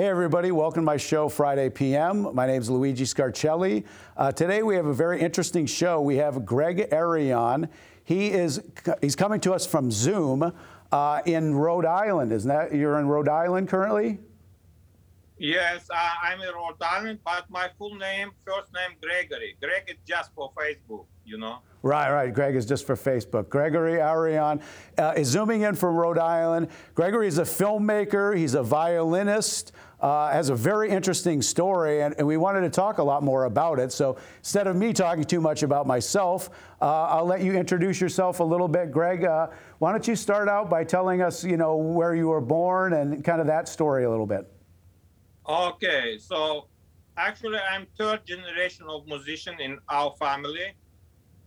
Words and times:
Hey, 0.00 0.08
everybody, 0.08 0.50
welcome 0.50 0.80
to 0.80 0.86
my 0.86 0.96
show, 0.96 1.28
Friday 1.28 1.68
PM. 1.68 2.34
My 2.34 2.46
name 2.46 2.62
is 2.62 2.70
Luigi 2.70 3.04
Scarcelli. 3.04 3.84
Uh, 4.16 4.32
today 4.32 4.62
we 4.62 4.74
have 4.74 4.86
a 4.86 4.94
very 4.94 5.20
interesting 5.20 5.66
show. 5.66 6.00
We 6.00 6.16
have 6.16 6.46
Greg 6.46 6.88
Ayriyan. 6.88 7.68
He 8.02 8.30
is 8.30 8.62
he's 9.02 9.14
coming 9.14 9.40
to 9.40 9.52
us 9.52 9.66
from 9.66 9.90
Zoom 9.90 10.54
uh, 10.90 11.20
in 11.26 11.54
Rhode 11.54 11.84
Island. 11.84 12.32
Isn't 12.32 12.48
that 12.48 12.74
you're 12.74 12.98
in 12.98 13.08
Rhode 13.08 13.28
Island 13.28 13.68
currently? 13.68 14.20
Yes, 15.36 15.86
uh, 15.90 16.10
I'm 16.22 16.40
in 16.40 16.48
Rhode 16.48 16.82
Island, 16.82 17.18
but 17.22 17.50
my 17.50 17.68
full 17.76 17.94
name, 17.94 18.30
first 18.46 18.72
name 18.72 18.96
Gregory. 19.02 19.56
Greg 19.60 19.84
is 19.86 19.96
just 20.06 20.34
for 20.34 20.50
Facebook, 20.58 21.04
you 21.26 21.36
know. 21.36 21.58
Right, 21.82 22.12
right. 22.12 22.32
Greg 22.32 22.56
is 22.56 22.66
just 22.66 22.86
for 22.86 22.94
Facebook. 22.94 23.48
Gregory 23.48 23.94
Ayriyan 23.94 24.60
uh, 24.98 25.14
is 25.16 25.28
zooming 25.28 25.62
in 25.62 25.74
from 25.76 25.94
Rhode 25.94 26.18
Island. 26.18 26.68
Gregory 26.94 27.26
is 27.26 27.38
a 27.38 27.44
filmmaker. 27.44 28.36
He's 28.36 28.52
a 28.52 28.62
violinist. 28.62 29.72
Uh, 30.00 30.32
has 30.32 30.48
a 30.48 30.54
very 30.54 30.88
interesting 30.88 31.42
story, 31.42 32.00
and, 32.00 32.14
and, 32.16 32.26
we 32.26 32.38
wanted 32.38 32.62
to 32.62 32.70
talk 32.70 32.96
a 32.96 33.02
lot 33.02 33.22
more 33.22 33.44
about 33.44 33.78
it. 33.78 33.92
So 33.92 34.16
instead 34.38 34.66
of 34.66 34.74
me 34.74 34.94
talking 34.94 35.24
too 35.24 35.42
much 35.42 35.62
about 35.62 35.86
myself, 35.86 36.48
uh, 36.80 36.86
I'll 36.86 37.26
let 37.26 37.42
you 37.42 37.52
introduce 37.52 38.00
yourself 38.00 38.40
a 38.40 38.44
little 38.44 38.66
bit, 38.66 38.92
Greg. 38.92 39.24
Uh, 39.24 39.48
why 39.78 39.92
don't 39.92 40.08
you 40.08 40.16
start 40.16 40.48
out 40.48 40.70
by 40.70 40.84
telling 40.84 41.20
us, 41.20 41.44
you 41.44 41.58
know, 41.58 41.76
where 41.76 42.14
you 42.14 42.28
were 42.28 42.40
born 42.40 42.94
and 42.94 43.22
kind 43.22 43.42
of 43.42 43.46
that 43.48 43.68
story 43.68 44.04
a 44.04 44.10
little 44.10 44.24
bit? 44.24 44.50
Okay, 45.46 46.16
so 46.16 46.68
actually, 47.18 47.58
I'm 47.58 47.86
third 47.98 48.24
generation 48.24 48.86
of 48.88 49.06
musician 49.06 49.60
in 49.60 49.78
our 49.90 50.14
family. 50.18 50.72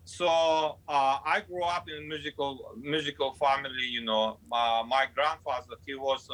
So 0.06 0.28
uh, 0.28 1.18
I 1.26 1.42
grew 1.48 1.64
up 1.64 1.86
in 1.90 2.08
musical 2.08 2.76
musical 2.80 3.34
family. 3.34 3.86
You 3.90 4.04
know, 4.04 4.38
uh, 4.52 4.84
my 4.86 5.08
grandfather 5.16 5.76
he 5.86 5.96
was 5.96 6.30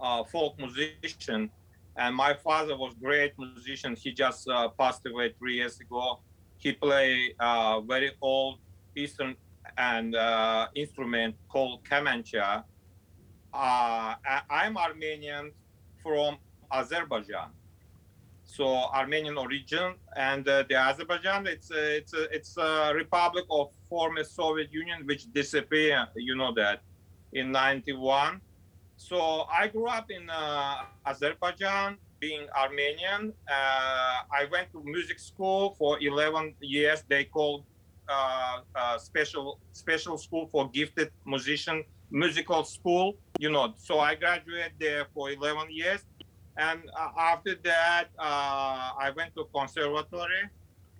uh, 0.00 0.24
folk 0.24 0.58
musician, 0.58 1.50
and 1.96 2.14
my 2.14 2.34
father 2.34 2.76
was 2.76 2.94
great 3.00 3.32
musician. 3.38 3.96
He 3.96 4.12
just 4.12 4.48
uh, 4.48 4.68
passed 4.68 5.06
away 5.06 5.34
three 5.38 5.56
years 5.56 5.80
ago. 5.80 6.20
He 6.58 6.72
played 6.72 7.34
uh, 7.40 7.80
very 7.80 8.12
old 8.20 8.58
Eastern 8.94 9.36
and 9.78 10.14
uh, 10.14 10.68
instrument 10.74 11.34
called 11.48 11.84
kamancha. 11.84 12.64
I'm 13.52 14.76
Armenian 14.76 15.52
from 16.02 16.36
Azerbaijan 16.70 17.50
so 18.46 18.66
Armenian 18.66 19.36
origin, 19.36 19.94
and 20.16 20.48
uh, 20.48 20.64
the 20.68 20.76
Azerbaijan 20.76 21.46
it's 21.46 21.70
a, 21.70 21.96
it's 21.96 22.14
a, 22.14 22.22
it's 22.34 22.56
a 22.56 22.92
republic 22.94 23.44
of 23.50 23.70
former 23.88 24.24
Soviet 24.24 24.72
Union 24.72 25.04
which 25.04 25.30
disappeared. 25.32 26.08
You 26.16 26.36
know 26.36 26.54
that 26.54 26.80
in 27.32 27.52
'91. 27.52 28.40
So 28.96 29.44
I 29.52 29.68
grew 29.68 29.88
up 29.88 30.10
in 30.10 30.28
uh, 30.30 30.84
Azerbaijan, 31.06 31.98
being 32.18 32.46
Armenian. 32.56 33.32
Uh, 33.48 34.16
I 34.32 34.46
went 34.50 34.72
to 34.72 34.82
music 34.82 35.18
school 35.18 35.74
for 35.78 35.98
11 36.00 36.54
years. 36.60 37.04
They 37.08 37.24
called 37.24 37.64
uh, 38.08 38.60
uh, 38.74 38.98
special 38.98 39.58
special 39.72 40.16
school 40.16 40.48
for 40.52 40.70
gifted 40.70 41.10
musician 41.26 41.84
musical 42.10 42.64
school. 42.64 43.16
You 43.38 43.50
know, 43.50 43.74
so 43.76 44.00
I 44.00 44.14
graduated 44.14 44.72
there 44.78 45.06
for 45.12 45.30
11 45.30 45.66
years 45.70 46.04
and 46.56 46.80
uh, 46.96 47.10
after 47.18 47.54
that, 47.64 48.06
uh, 48.18 48.92
I 48.98 49.10
went 49.14 49.34
to 49.36 49.44
conservatory 49.54 50.48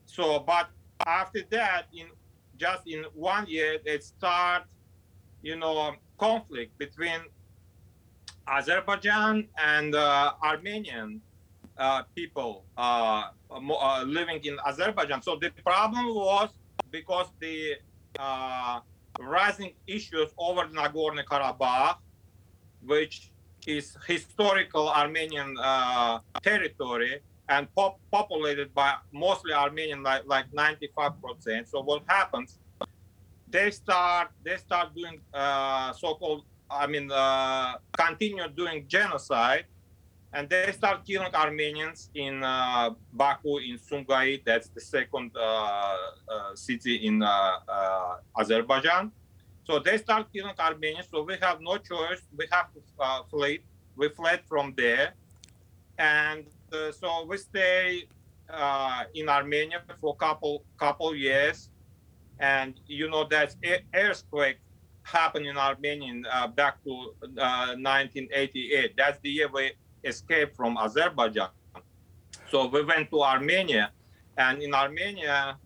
So, 0.06 0.40
but 0.40 0.70
after 1.06 1.40
that, 1.50 1.86
in 1.92 2.06
just 2.56 2.86
in 2.86 3.04
one 3.14 3.46
year, 3.46 3.78
it 3.84 4.04
started, 4.04 4.66
you 5.42 5.56
know, 5.56 5.94
conflict 6.18 6.78
between 6.78 7.20
Azerbaijan 8.46 9.48
and 9.58 9.94
uh, 9.94 10.32
Armenian 10.42 11.20
uh, 11.76 12.02
people 12.14 12.64
uh, 12.76 13.24
uh, 13.50 14.02
living 14.06 14.40
in 14.44 14.56
Azerbaijan. 14.66 15.22
So 15.22 15.36
the 15.36 15.50
problem 15.64 16.14
was 16.14 16.50
because 16.90 17.26
the 17.40 17.74
uh, 18.18 18.80
rising 19.18 19.74
issues 19.86 20.30
over 20.38 20.66
Nagorno 20.66 21.24
Karabakh, 21.24 21.96
which 22.82 23.32
is 23.66 23.96
historical 24.06 24.88
Armenian 24.88 25.56
uh, 25.58 26.20
territory 26.42 27.20
and 27.48 27.72
pop- 27.74 28.00
populated 28.10 28.72
by 28.74 28.94
mostly 29.12 29.52
Armenian, 29.52 30.02
like, 30.02 30.22
like 30.26 30.46
95%. 30.52 31.68
So 31.68 31.82
what 31.82 32.02
happens? 32.06 32.58
They 33.48 33.70
start 33.70 34.30
they 34.42 34.56
start 34.56 34.94
doing 34.96 35.20
uh, 35.32 35.92
so-called 35.92 36.42
I 36.68 36.86
mean 36.88 37.08
continue 37.96 38.48
doing 38.48 38.84
genocide 38.88 39.66
and 40.34 40.50
they 40.50 40.72
start 40.72 41.06
killing 41.06 41.32
Armenians 41.32 42.10
in 42.14 42.42
uh, 42.42 42.90
Baku, 43.12 43.58
in 43.58 43.78
Sumgait. 43.78 44.42
That's 44.44 44.68
the 44.68 44.80
second 44.80 45.30
uh, 45.36 45.40
uh, 45.40 46.54
city 46.54 47.06
in 47.06 47.22
uh, 47.22 47.28
uh, 47.68 48.16
Azerbaijan. 48.36 49.12
So 49.64 49.78
they 49.78 49.96
start 49.98 50.26
killing 50.32 50.54
Armenians. 50.58 51.08
So 51.10 51.22
we 51.22 51.36
have 51.40 51.60
no 51.60 51.78
choice. 51.78 52.22
We 52.36 52.46
have 52.50 52.72
to 52.74 52.80
uh, 53.00 53.22
flee. 53.30 53.60
We 53.96 54.08
fled 54.08 54.40
from 54.48 54.74
there, 54.76 55.14
and 55.98 56.44
so 56.70 57.24
we 57.28 57.36
stay 57.38 58.08
in 59.14 59.28
Armenia 59.28 59.82
for 60.00 60.14
a 60.14 60.24
couple 60.24 60.64
couple 60.76 61.14
years. 61.14 61.70
And 62.40 62.80
you 62.86 63.08
know 63.08 63.24
that 63.28 63.54
earthquake 63.94 64.58
happened 65.04 65.46
in 65.46 65.56
Armenia 65.56 66.22
back 66.56 66.82
to 66.84 67.14
1988. 67.22 68.96
That's 68.96 69.20
the 69.20 69.30
year 69.30 69.48
we 69.48 69.72
escaped 70.02 70.56
from 70.56 70.76
Azerbaijan. 70.76 71.50
So 72.50 72.66
we 72.66 72.84
went 72.84 73.10
to 73.10 73.22
Armenia, 73.22 73.92
and 74.36 74.62
in 74.62 74.74
Armenia, 74.74 75.56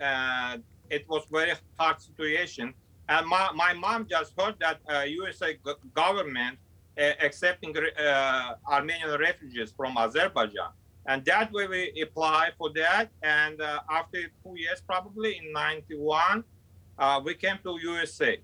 uh, 0.00 0.56
it 0.90 1.08
was 1.08 1.24
very 1.30 1.52
hard 1.78 2.00
situation. 2.00 2.72
And 3.08 3.26
my, 3.26 3.50
my 3.54 3.72
mom 3.74 4.06
just 4.08 4.32
heard 4.38 4.54
that 4.60 4.80
uh, 4.88 5.02
USA 5.02 5.58
government 5.94 6.58
uh, 6.98 7.12
accepting 7.22 7.74
uh, 7.76 8.54
Armenian 8.68 9.18
refugees 9.18 9.72
from 9.76 9.96
Azerbaijan. 9.98 10.70
And 11.06 11.24
that 11.26 11.52
way 11.52 11.66
we 11.66 12.02
apply 12.02 12.50
for 12.56 12.72
that. 12.74 13.10
And 13.22 13.60
uh, 13.60 13.80
after 13.90 14.22
two 14.42 14.54
years, 14.56 14.80
probably 14.80 15.36
in 15.36 15.52
91, 15.52 16.44
uh, 16.98 17.20
we 17.22 17.34
came 17.34 17.58
to 17.64 17.78
USA. 17.82 18.40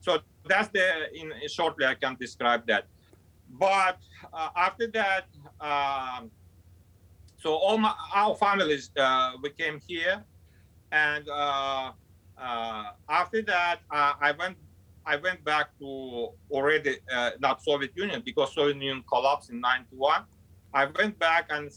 So 0.00 0.20
that's 0.46 0.68
the, 0.68 1.12
in 1.14 1.32
shortly, 1.48 1.86
I 1.86 1.94
can 1.94 2.16
describe 2.20 2.66
that 2.68 2.86
but 3.50 3.98
uh, 4.32 4.48
after 4.56 4.86
that, 4.88 5.26
um, 5.60 6.30
so 7.38 7.54
all 7.54 7.78
my, 7.78 7.94
our 8.14 8.34
families 8.34 8.90
uh, 8.96 9.32
we 9.42 9.50
came 9.50 9.80
here, 9.86 10.24
and 10.92 11.28
uh, 12.38 12.40
uh 12.40 12.84
after 13.08 13.42
that, 13.42 13.80
uh, 13.90 14.14
I 14.20 14.32
went 14.32 14.56
I 15.04 15.16
went 15.16 15.44
back 15.44 15.76
to 15.78 16.30
already 16.50 16.96
uh, 17.12 17.30
not 17.38 17.62
Soviet 17.62 17.92
Union 17.94 18.22
because 18.24 18.54
Soviet 18.54 18.74
Union 18.76 19.04
collapsed 19.08 19.50
in 19.50 19.60
'91. 19.60 20.24
I 20.74 20.86
went 20.86 21.18
back 21.18 21.46
and 21.50 21.70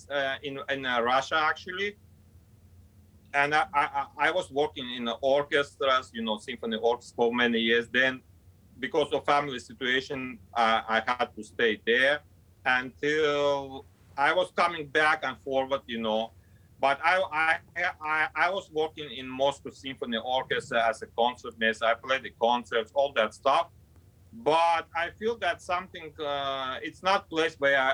in 0.44 0.60
in 0.70 0.84
Russia 0.84 1.36
actually, 1.36 1.96
and 3.34 3.54
I, 3.54 3.66
I, 3.74 4.06
I 4.18 4.32
was 4.32 4.50
working 4.52 4.90
in 4.96 5.10
orchestras, 5.22 6.12
you 6.14 6.24
know, 6.24 6.38
symphony 6.38 6.78
orchestras 6.78 7.14
for 7.16 7.34
many 7.34 7.60
years. 7.60 7.88
Then 7.90 8.22
because 8.80 9.12
of 9.14 9.26
family 9.26 9.60
situation, 9.60 10.40
uh, 10.54 10.82
I 10.88 11.02
had 11.06 11.30
to 11.36 11.44
stay 11.44 11.82
there 11.86 12.22
until 12.66 13.86
I 14.18 14.34
was 14.34 14.52
coming 14.56 14.88
back 14.88 15.22
and 15.24 15.38
forward, 15.44 15.82
you 15.86 16.00
know. 16.00 16.32
But 16.82 17.00
I, 17.04 17.22
I, 17.34 17.58
I, 18.02 18.28
I 18.36 18.50
was 18.50 18.70
working 18.72 19.12
in 19.12 19.28
Moscow 19.28 19.70
Symphony 19.70 20.18
Orchestra 20.18 20.88
as 20.88 21.02
a 21.02 21.08
concert 21.08 21.50
concertmaster. 21.60 21.86
I 21.86 21.94
played 21.96 22.24
the 22.24 22.32
concerts, 22.42 22.92
all 22.96 23.12
that 23.14 23.34
stuff. 23.34 23.68
But 24.32 24.88
I 24.96 25.10
feel 25.18 25.38
that 25.40 25.62
something, 25.62 26.14
uh, 26.20 26.78
it's 26.82 27.04
not 27.04 27.30
place 27.30 27.56
where 27.60 27.80
I, 27.80 27.94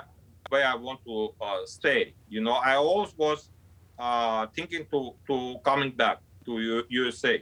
where 0.50 0.68
I 0.68 0.76
want 0.76 1.04
to 1.06 1.34
uh, 1.42 1.66
stay. 1.66 2.14
You 2.30 2.42
know, 2.42 2.52
I 2.52 2.76
always 2.76 3.16
was 3.18 3.50
uh, 3.98 4.48
thinking 4.56 4.86
to, 4.92 5.14
to 5.28 5.56
coming 5.64 5.92
back 5.92 6.20
to 6.46 6.60
U- 6.60 6.86
USA. 6.90 7.42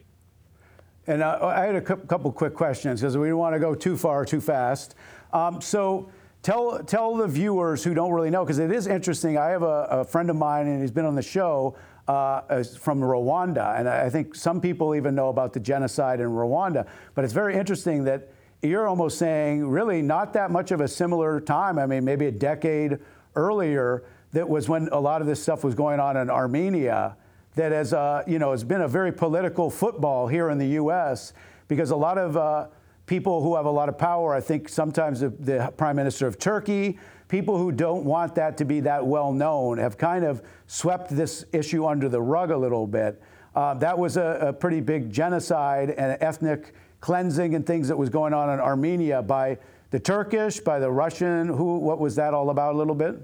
And 1.07 1.21
I 1.21 1.65
had 1.65 1.75
a 1.75 1.81
couple 1.81 2.31
quick 2.31 2.53
questions 2.53 3.01
because 3.01 3.17
we 3.17 3.27
don't 3.27 3.37
want 3.37 3.53
to 3.55 3.59
go 3.59 3.75
too 3.75 3.97
far 3.97 4.23
too 4.23 4.39
fast. 4.39 4.95
Um, 5.33 5.59
so 5.59 6.09
tell 6.43 6.83
tell 6.83 7.15
the 7.15 7.27
viewers 7.27 7.83
who 7.83 7.93
don't 7.93 8.11
really 8.11 8.29
know 8.29 8.43
because 8.43 8.59
it 8.59 8.71
is 8.71 8.85
interesting. 8.85 9.37
I 9.37 9.47
have 9.47 9.63
a, 9.63 9.87
a, 9.89 10.03
friend 10.03 10.29
of 10.29 10.35
mine 10.35 10.67
and 10.67 10.81
he's 10.81 10.91
been 10.91 11.05
on 11.05 11.15
the 11.15 11.21
show 11.21 11.75
uh, 12.07 12.63
from 12.63 12.99
Rwanda, 12.99 13.79
and 13.79 13.87
I 13.87 14.09
think 14.09 14.35
some 14.35 14.59
people 14.59 14.93
even 14.93 15.15
know 15.15 15.29
about 15.29 15.53
the 15.53 15.59
genocide 15.61 16.19
in 16.19 16.27
Rwanda. 16.27 16.85
But 17.15 17.23
it's 17.23 17.33
very 17.33 17.55
interesting 17.55 18.03
that 18.03 18.29
you're 18.61 18.87
almost 18.87 19.17
saying 19.17 19.65
really 19.65 20.01
not 20.01 20.33
that 20.33 20.51
much 20.51 20.71
of 20.71 20.81
a 20.81 20.87
similar 20.87 21.39
time. 21.39 21.79
I 21.79 21.85
mean, 21.85 22.03
maybe 22.03 22.27
a 22.27 22.31
decade 22.31 22.99
earlier 23.35 24.03
that 24.33 24.47
was 24.47 24.67
when 24.67 24.89
a 24.91 24.99
lot 24.99 25.21
of 25.21 25.27
this 25.27 25.41
stuff 25.41 25.63
was 25.63 25.75
going 25.75 25.99
on 25.99 26.17
in 26.17 26.29
Armenia 26.29 27.15
that 27.55 27.71
has, 27.71 27.93
uh, 27.93 28.23
you 28.27 28.39
know, 28.39 28.51
has 28.51 28.63
been 28.63 28.81
a 28.81 28.87
very 28.87 29.11
political 29.11 29.69
football 29.69 30.27
here 30.27 30.49
in 30.49 30.57
the 30.57 30.69
U.S. 30.69 31.33
because 31.67 31.91
a 31.91 31.95
lot 31.95 32.17
of 32.17 32.35
uh, 32.35 32.67
people 33.05 33.41
who 33.41 33.55
have 33.55 33.65
a 33.65 33.71
lot 33.71 33.89
of 33.89 33.97
power, 33.97 34.33
I 34.33 34.41
think 34.41 34.69
sometimes 34.69 35.19
the, 35.19 35.29
the, 35.29 35.73
Prime 35.77 35.95
Minister 35.95 36.27
of 36.27 36.39
Turkey, 36.39 36.97
people 37.27 37.57
who 37.57 37.71
don't 37.71 38.05
want 38.05 38.35
that 38.35 38.57
to 38.57 38.65
be 38.65 38.79
that 38.81 39.05
well 39.05 39.31
known, 39.31 39.77
have 39.77 39.97
kind 39.97 40.23
of 40.23 40.41
swept 40.67 41.15
this 41.15 41.45
issue 41.51 41.85
under 41.85 42.07
the 42.07 42.21
rug 42.21 42.51
a 42.51 42.57
little 42.57 42.87
bit. 42.87 43.21
Uh, 43.55 43.73
that 43.75 43.97
was 43.97 44.17
a, 44.17 44.37
a, 44.41 44.53
pretty 44.53 44.81
big 44.81 45.11
genocide 45.11 45.91
and 45.91 46.17
ethnic 46.21 46.73
cleansing 47.01 47.53
and 47.53 47.67
things 47.67 47.87
that 47.87 47.97
was 47.97 48.09
going 48.09 48.33
on 48.33 48.49
in 48.49 48.59
Armenia 48.59 49.21
by 49.21 49.57
the 49.91 49.99
Turkish, 49.99 50.59
by 50.59 50.79
the 50.79 50.89
Russian. 50.89 51.47
Who? 51.49 51.77
What 51.77 51.99
was 51.99 52.15
that 52.15 52.33
all 52.33 52.49
about? 52.49 52.73
A 52.73 52.77
little 52.77 52.95
bit. 52.95 53.15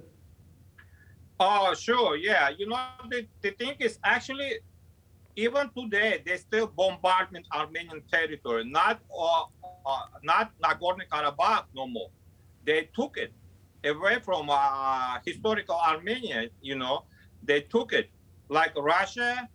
Oh, 1.40 1.74
sure, 1.74 2.18
yeah. 2.18 2.50
You 2.50 2.68
know, 2.68 2.80
the, 3.10 3.26
the 3.42 3.52
thing 3.52 3.74
is 3.80 3.98
actually, 4.04 4.60
even 5.36 5.70
today, 5.78 6.22
they 6.26 6.38
still 6.38 6.68
bombardment 6.68 7.46
Armenian 7.54 8.02
territory, 8.12 8.66
not 8.66 9.00
uh, 9.18 9.44
uh, 9.86 10.00
not 10.24 10.52
Nagorno-Karabakh 10.64 11.66
no 11.74 11.88
more. 11.88 12.10
They 12.64 12.90
took 12.96 13.18
it 13.18 13.34
away 13.86 14.20
from 14.20 14.50
uh, 14.50 15.18
historical 15.26 15.76
Armenia, 15.76 16.50
you 16.62 16.76
know, 16.76 17.06
they 17.44 17.62
took 17.62 17.94
it. 17.94 18.10
Like 18.50 18.76
Russia 18.76 19.48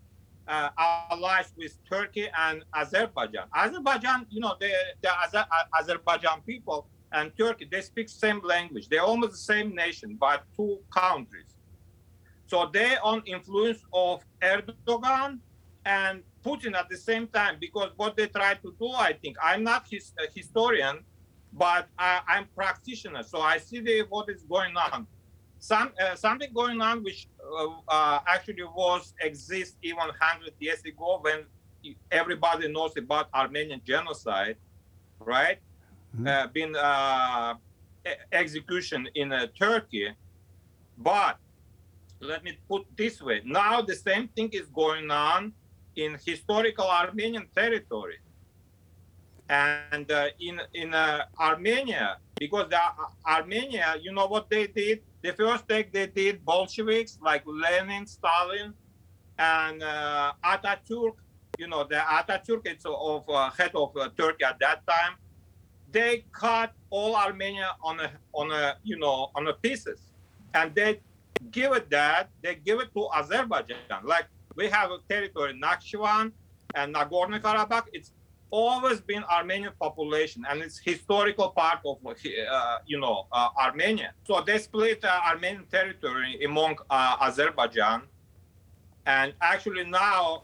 uh, 0.47 0.69
allies 1.11 1.53
with 1.57 1.77
Turkey 1.91 2.29
and 2.39 2.63
Azerbaijan. 2.75 3.47
Azerbaijan, 3.55 4.27
you 4.31 4.41
know, 4.41 4.55
the, 4.61 4.71
the 5.03 5.09
Azer- 5.09 5.47
Azerbaijan 5.79 6.43
people 6.47 6.89
and 7.13 7.33
Turkey, 7.37 7.69
they 7.71 7.81
speak 7.81 8.09
same 8.09 8.41
language. 8.45 8.89
They're 8.89 9.03
almost 9.03 9.33
the 9.33 9.39
same 9.39 9.75
nation, 9.75 10.17
but 10.19 10.45
two 10.57 10.79
countries. 10.93 11.57
So 12.47 12.71
they 12.73 12.97
on 13.03 13.23
influence 13.27 13.81
of 13.93 14.23
Erdogan 14.43 15.41
and 15.85 16.23
Putin 16.45 16.75
at 16.75 16.89
the 16.89 16.97
same 16.97 17.27
time 17.29 17.57
because 17.61 17.91
what 17.97 18.17
they 18.17 18.27
try 18.27 18.55
to 18.55 18.75
do, 18.79 18.91
I 18.93 19.13
think, 19.13 19.37
I'm 19.43 19.63
not 19.63 19.87
his, 19.91 20.13
a 20.19 20.31
historian, 20.33 21.01
but 21.53 21.89
I, 21.99 22.21
am 22.29 22.47
practitioner, 22.55 23.23
so 23.23 23.41
I 23.41 23.59
see 23.59 23.81
the, 23.81 24.03
what 24.09 24.29
is 24.29 24.43
going 24.43 24.77
on. 24.77 25.07
Some 25.59 25.93
uh, 26.03 26.15
something 26.15 26.53
going 26.53 26.83
on 26.83 27.03
which 27.03 27.27
uh, 27.41 27.69
uh, 27.89 28.19
actually 28.27 28.65
was 28.65 29.15
exist 29.21 29.77
even 29.83 29.97
100 29.97 30.53
years 30.59 30.83
ago 30.85 31.21
when 31.23 31.45
everybody 32.11 32.71
knows 32.71 32.93
about 32.99 33.29
Armenian 33.33 33.81
genocide, 33.87 34.57
right? 35.21 35.59
Mm-hmm. 36.15 36.27
Uh, 36.27 36.47
been 36.49 36.77
uh, 36.77 37.55
execution 38.33 39.09
in 39.15 39.33
uh, 39.33 39.47
Turkey, 39.59 40.11
but 40.99 41.39
let 42.21 42.45
me 42.45 42.59
put 42.69 42.85
this 42.95 43.23
way. 43.23 43.41
Now 43.45 43.81
the 43.81 43.95
same 43.95 44.29
thing 44.29 44.51
is 44.53 44.67
going 44.67 45.11
on 45.11 45.55
in 45.97 46.19
historical 46.25 46.89
Armenian 46.89 47.47
territory. 47.55 48.19
And 49.49 50.11
uh, 50.11 50.29
in 50.41 50.61
in 50.73 50.95
uh, 50.95 51.27
Armenia, 51.39 52.17
because 52.39 52.69
the, 52.71 52.81
uh, 52.81 53.13
Armenia, 53.27 53.97
you 54.01 54.13
know 54.13 54.27
what 54.27 54.49
they 54.49 54.67
did? 54.67 55.03
The 55.23 55.33
first 55.33 55.69
thing 55.69 55.85
they 55.93 56.07
did, 56.07 56.45
Bolsheviks 56.45 57.19
like 57.21 57.43
Lenin, 57.47 58.07
Stalin, 58.07 58.73
and 59.39 59.83
uh, 59.83 60.33
Ataturk. 60.43 61.17
You 61.59 61.69
know, 61.69 61.85
the 61.85 61.97
Ataturk, 61.97 62.67
it's 62.67 62.87
of 62.87 63.29
uh, 63.29 63.51
head 63.51 63.73
of 63.75 63.95
uh, 63.97 64.09
Turkey 64.17 64.45
at 64.45 64.59
that 64.61 64.87
time. 64.87 65.15
They 65.93 66.25
cut 66.33 66.73
all 66.91 67.15
Armenia 67.15 67.77
on 67.83 68.01
a 68.01 68.11
on 68.33 68.51
a 68.51 68.77
you 68.83 68.99
know 68.99 69.31
on 69.37 69.47
a 69.47 69.53
pieces, 69.53 70.01
and 70.55 70.75
they 70.75 71.01
give 71.51 71.73
it 71.73 71.91
that, 71.91 72.31
they 72.43 72.55
give 72.55 72.81
it 72.81 72.93
to 72.95 73.09
Azerbaijan. 73.15 73.77
Like 74.05 74.27
we 74.57 74.69
have 74.69 74.91
a 74.91 74.99
territory, 75.09 75.59
Nakhchivan 75.61 76.33
and 76.75 76.95
Nagorno-Karabakh. 76.95 77.87
It's 77.93 78.13
always 78.51 79.01
been 79.01 79.25
Armenian 79.25 79.73
population, 79.81 80.45
and 80.49 80.63
it's 80.63 80.79
historical 80.79 81.51
part 81.51 81.81
of 81.85 81.99
uh, 82.07 82.79
you 82.87 82.99
know 83.01 83.27
uh, 83.33 83.49
Armenia. 83.59 84.13
So 84.27 84.41
they 84.41 84.59
split 84.59 85.05
uh, 85.05 85.21
Armenian 85.31 85.67
territory 85.71 86.45
among 86.45 86.77
uh, 86.91 87.17
Azerbaijan, 87.21 88.03
and 89.07 89.35
actually 89.41 89.85
now. 89.85 90.43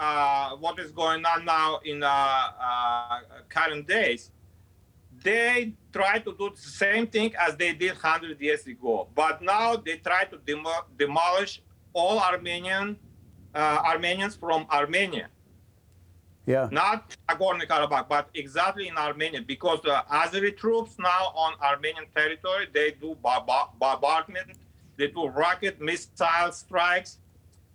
Uh, 0.00 0.50
what 0.60 0.78
is 0.78 0.92
going 0.92 1.24
on 1.26 1.44
now 1.44 1.80
in 1.84 2.04
uh, 2.04 3.18
current 3.48 3.84
days 3.88 4.30
they 5.22 5.72
try 5.92 6.18
to 6.18 6.32
do 6.38 6.50
the 6.54 6.60
same 6.60 7.06
thing 7.06 7.34
as 7.38 7.56
they 7.56 7.72
did 7.72 7.92
100 7.92 8.40
years 8.40 8.66
ago. 8.66 9.08
But 9.14 9.42
now 9.42 9.76
they 9.76 9.96
try 9.96 10.24
to 10.26 10.38
demo- 10.38 10.86
demolish 10.96 11.62
all 11.92 12.18
Armenian 12.18 12.96
uh, 13.58 13.82
Armenians 13.92 14.34
from 14.36 14.60
Armenia. 14.70 15.28
Yeah. 16.46 16.68
Not 16.70 17.14
Nagorno-Karabakh, 17.28 18.08
but 18.08 18.24
exactly 18.34 18.88
in 18.88 18.96
Armenia, 18.96 19.42
because 19.54 19.78
the 19.82 19.96
Azeri 20.10 20.56
troops 20.56 20.92
now 20.98 21.22
on 21.44 21.52
Armenian 21.60 22.06
territory, 22.16 22.68
they 22.72 22.88
do 22.92 23.16
bombardment, 23.22 24.50
they 24.96 25.08
do 25.08 25.22
rocket 25.26 25.74
missile 25.88 26.52
strikes, 26.52 27.18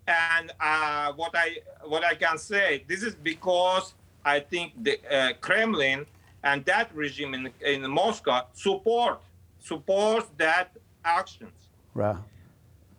and 0.07 0.51
uh, 0.59 1.13
what 1.13 1.33
I 1.35 1.47
what 1.91 2.03
I 2.03 2.15
can 2.15 2.38
say, 2.38 2.83
this 2.88 3.03
is 3.03 3.13
because 3.15 3.94
I 4.25 4.39
think 4.39 4.68
the 4.83 4.95
uh, 5.09 5.33
Kremlin 5.39 6.06
and 6.44 6.65
that 6.65 6.88
regime 6.94 7.33
in, 7.38 7.44
in 7.74 7.89
Moscow 7.89 8.47
support 8.53 9.21
supports 9.59 10.27
that 10.38 10.68
actions. 11.06 11.57
Right. 11.94 12.18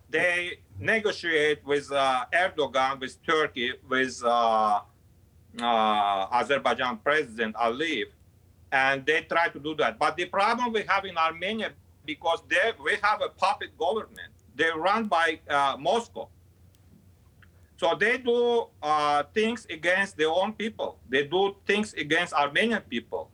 They 0.09 0.61
negotiate 0.79 1.65
with 1.65 1.91
uh, 1.93 2.25
Erdogan, 2.33 3.01
with 3.01 3.23
Turkey, 3.25 3.73
with 3.89 4.21
uh, 4.25 4.81
uh, 5.61 6.27
Azerbaijan 6.33 6.99
President 6.99 7.55
Aliyev, 7.57 8.07
and 8.73 9.07
they 9.07 9.23
try 9.23 9.49
to 9.49 9.59
do 9.59 9.75
that. 9.77 9.99
But 9.99 10.17
the 10.17 10.27
problem 10.27 10.73
we 10.73 10.83
have 10.89 11.05
in 11.05 11.17
Armenia, 11.17 11.73
because 12.05 12.43
they, 12.49 12.73
we 12.83 12.97
have 13.03 13.23
a 13.23 13.29
puppet 13.29 13.77
government, 13.79 14.33
they're 14.55 14.77
run 14.77 15.07
by 15.07 15.41
uh, 15.49 15.77
Moscow. 15.79 16.29
So 17.77 17.95
they 17.99 18.19
do 18.19 18.67
uh, 18.83 19.25
things 19.35 19.67
against 19.69 20.17
their 20.17 20.31
own 20.31 20.53
people. 20.53 20.99
They 21.09 21.25
do 21.25 21.57
things 21.67 21.93
against 21.95 22.33
Armenian 22.33 22.83
people. 22.83 23.31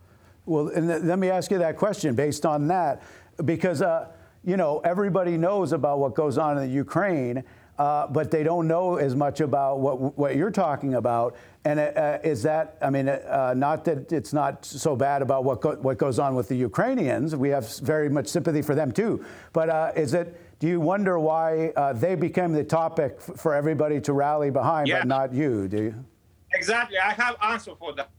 Well, 0.46 0.68
and 0.68 1.06
let 1.06 1.18
me 1.18 1.28
ask 1.28 1.50
you 1.50 1.58
that 1.58 1.76
question 1.76 2.14
based 2.14 2.44
on 2.46 2.68
that, 2.68 3.02
because 3.44 3.82
uh, 3.82 4.08
you 4.44 4.56
know 4.56 4.80
everybody 4.84 5.36
knows 5.36 5.72
about 5.72 5.98
what 5.98 6.14
goes 6.14 6.38
on 6.38 6.58
in 6.58 6.68
the 6.68 6.74
Ukraine, 6.74 7.44
uh, 7.78 8.06
but 8.06 8.30
they 8.30 8.42
don't 8.42 8.66
know 8.66 8.96
as 8.96 9.14
much 9.14 9.40
about 9.40 9.80
what 9.80 10.18
what 10.18 10.36
you're 10.36 10.50
talking 10.50 10.94
about. 10.94 11.36
And 11.64 11.78
uh, 11.78 11.82
uh 11.82 12.18
is 12.24 12.42
that, 12.44 12.78
I 12.80 12.90
mean, 12.90 13.08
uh, 13.08 13.54
not 13.56 13.84
that 13.84 14.12
it's 14.12 14.32
not 14.32 14.64
so 14.64 14.96
bad 14.96 15.22
about 15.22 15.44
what 15.44 15.60
go, 15.60 15.76
what 15.76 15.98
goes 15.98 16.18
on 16.18 16.34
with 16.34 16.48
the 16.48 16.56
Ukrainians. 16.56 17.36
We 17.36 17.50
have 17.50 17.78
very 17.78 18.08
much 18.08 18.28
sympathy 18.28 18.62
for 18.62 18.74
them 18.74 18.92
too. 18.92 19.24
But 19.52 19.68
uh, 19.68 19.92
is 19.94 20.14
it? 20.14 20.40
Do 20.58 20.66
you 20.68 20.78
wonder 20.78 21.18
why 21.18 21.72
they 21.94 22.14
became 22.14 22.52
the 22.52 22.64
topic 22.64 23.18
for 23.20 23.54
everybody 23.54 23.98
to 24.02 24.12
rally 24.12 24.50
behind, 24.50 24.90
but 24.90 25.06
not 25.06 25.32
you? 25.32 25.68
Do 25.68 25.82
you? 25.84 26.04
Exactly. 26.52 26.98
I 26.98 27.12
have 27.12 27.36
answer 27.42 27.72
for 27.78 27.94
that 27.94 28.10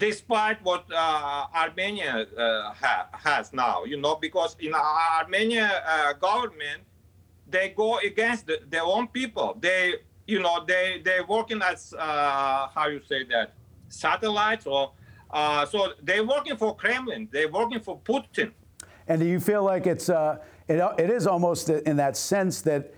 despite 0.00 0.64
what 0.64 0.84
uh, 0.92 1.46
Armenia 1.54 2.26
uh, 2.36 2.72
ha- 2.72 3.08
has 3.12 3.52
now. 3.52 3.84
You 3.84 3.98
know, 4.00 4.16
because 4.16 4.56
in 4.58 4.74
Armenia 4.74 5.82
uh, 5.86 6.12
government, 6.14 6.80
they 7.46 7.68
go 7.76 7.98
against 7.98 8.46
the, 8.46 8.58
their 8.68 8.82
own 8.82 9.06
people. 9.08 9.56
They, 9.60 9.94
you 10.26 10.40
know, 10.40 10.64
they 10.66 11.02
they 11.04 11.20
working 11.20 11.62
as 11.62 11.94
uh, 11.96 12.68
how 12.74 12.88
you 12.88 13.00
say 13.08 13.24
that 13.24 13.52
satellites 13.88 14.66
or 14.66 14.92
uh, 15.30 15.66
so 15.66 15.92
they're 16.02 16.26
working 16.26 16.56
for 16.56 16.74
Kremlin. 16.74 17.28
They're 17.30 17.52
working 17.52 17.80
for 17.80 18.00
Putin. 18.00 18.50
And 19.06 19.20
do 19.20 19.26
you 19.26 19.40
feel 19.40 19.62
like 19.62 19.86
it's 19.86 20.08
uh, 20.08 20.38
it, 20.66 20.80
it 20.98 21.10
is 21.10 21.26
almost 21.26 21.68
in 21.68 21.96
that 21.96 22.16
sense 22.16 22.62
that 22.62 22.94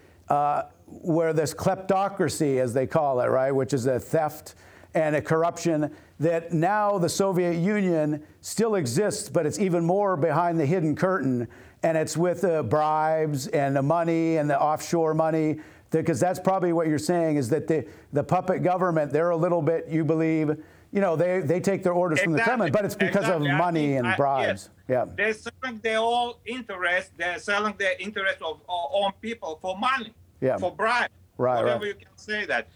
where 0.86 1.32
this 1.32 1.54
kleptocracy, 1.54 2.60
as 2.60 2.72
they 2.74 2.86
call 2.86 3.20
it, 3.20 3.28
right, 3.28 3.50
which 3.50 3.72
is 3.72 3.86
a 3.86 3.98
theft 3.98 4.54
and 4.94 5.16
a 5.16 5.22
corruption 5.22 5.90
that 6.22 6.52
now 6.52 6.98
the 6.98 7.08
Soviet 7.08 7.56
Union 7.56 8.22
still 8.40 8.76
exists, 8.76 9.28
but 9.28 9.44
it's 9.44 9.58
even 9.58 9.84
more 9.84 10.16
behind 10.16 10.58
the 10.58 10.66
hidden 10.66 10.94
curtain. 10.94 11.48
and 11.84 11.98
it's 11.98 12.16
with 12.16 12.42
the 12.42 12.62
bribes 12.62 13.48
and 13.48 13.74
the 13.74 13.82
money 13.82 14.36
and 14.36 14.48
the 14.48 14.60
offshore 14.60 15.14
money 15.14 15.58
because 15.90 16.20
that's 16.20 16.38
probably 16.38 16.72
what 16.72 16.86
you're 16.86 16.98
saying 16.98 17.36
is 17.36 17.48
that 17.48 17.66
the, 17.66 17.84
the 18.12 18.22
puppet 18.22 18.62
government, 18.62 19.12
they're 19.12 19.30
a 19.30 19.36
little 19.36 19.60
bit, 19.60 19.88
you 19.88 20.04
believe, 20.04 20.56
you 20.92 21.00
know, 21.00 21.16
they, 21.16 21.40
they 21.40 21.58
take 21.58 21.82
their 21.82 21.92
orders 21.92 22.20
exactly. 22.20 22.32
from 22.32 22.38
the 22.38 22.42
Kremlin, 22.44 22.72
but 22.72 22.84
it's 22.84 22.94
because 22.94 23.24
exactly. 23.24 23.50
of 23.50 23.56
money 23.56 23.96
and 23.96 24.16
bribes. 24.16 24.70
Yes. 24.88 25.08
Yeah. 25.08 25.14
They're 25.16 25.34
selling 25.34 25.80
their 25.82 25.98
own 25.98 26.34
interest, 26.46 27.10
they're 27.16 27.40
selling 27.40 27.74
their 27.78 27.96
interest 27.98 28.38
of, 28.42 28.60
of 28.68 28.90
own 28.92 29.12
people 29.20 29.58
for 29.60 29.76
money, 29.76 30.14
yeah. 30.40 30.56
for 30.56 30.70
bribe. 30.70 31.10
Right, 31.36 31.62
whatever 31.62 31.80
right. 31.80 31.88
you 31.88 31.94
can 31.94 32.16
say 32.16 32.46
that. 32.46 32.68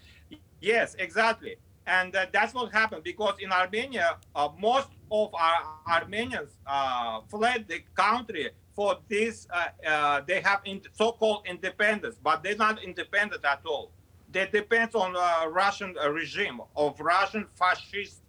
Yes, 0.60 0.96
exactly. 0.98 1.56
And 1.86 2.14
uh, 2.16 2.26
that's 2.32 2.52
what 2.52 2.72
happened 2.72 3.04
because 3.04 3.34
in 3.40 3.52
Armenia, 3.52 4.16
uh, 4.34 4.48
most 4.58 4.88
of 5.10 5.32
our 5.34 5.62
Armenians 5.88 6.50
uh, 6.66 7.20
fled 7.28 7.66
the 7.68 7.82
country 7.94 8.50
for 8.74 8.98
this. 9.08 9.46
Uh, 9.50 9.88
uh, 9.88 10.20
they 10.26 10.40
have 10.40 10.60
in, 10.64 10.80
so-called 10.92 11.46
independence, 11.46 12.16
but 12.22 12.42
they're 12.42 12.56
not 12.56 12.82
independent 12.82 13.44
at 13.44 13.60
all. 13.64 13.92
They 14.32 14.48
depend 14.52 14.94
on 14.94 15.14
uh, 15.16 15.48
Russian 15.48 15.94
regime 16.10 16.60
of 16.76 16.98
Russian 16.98 17.46
fascist 17.54 18.22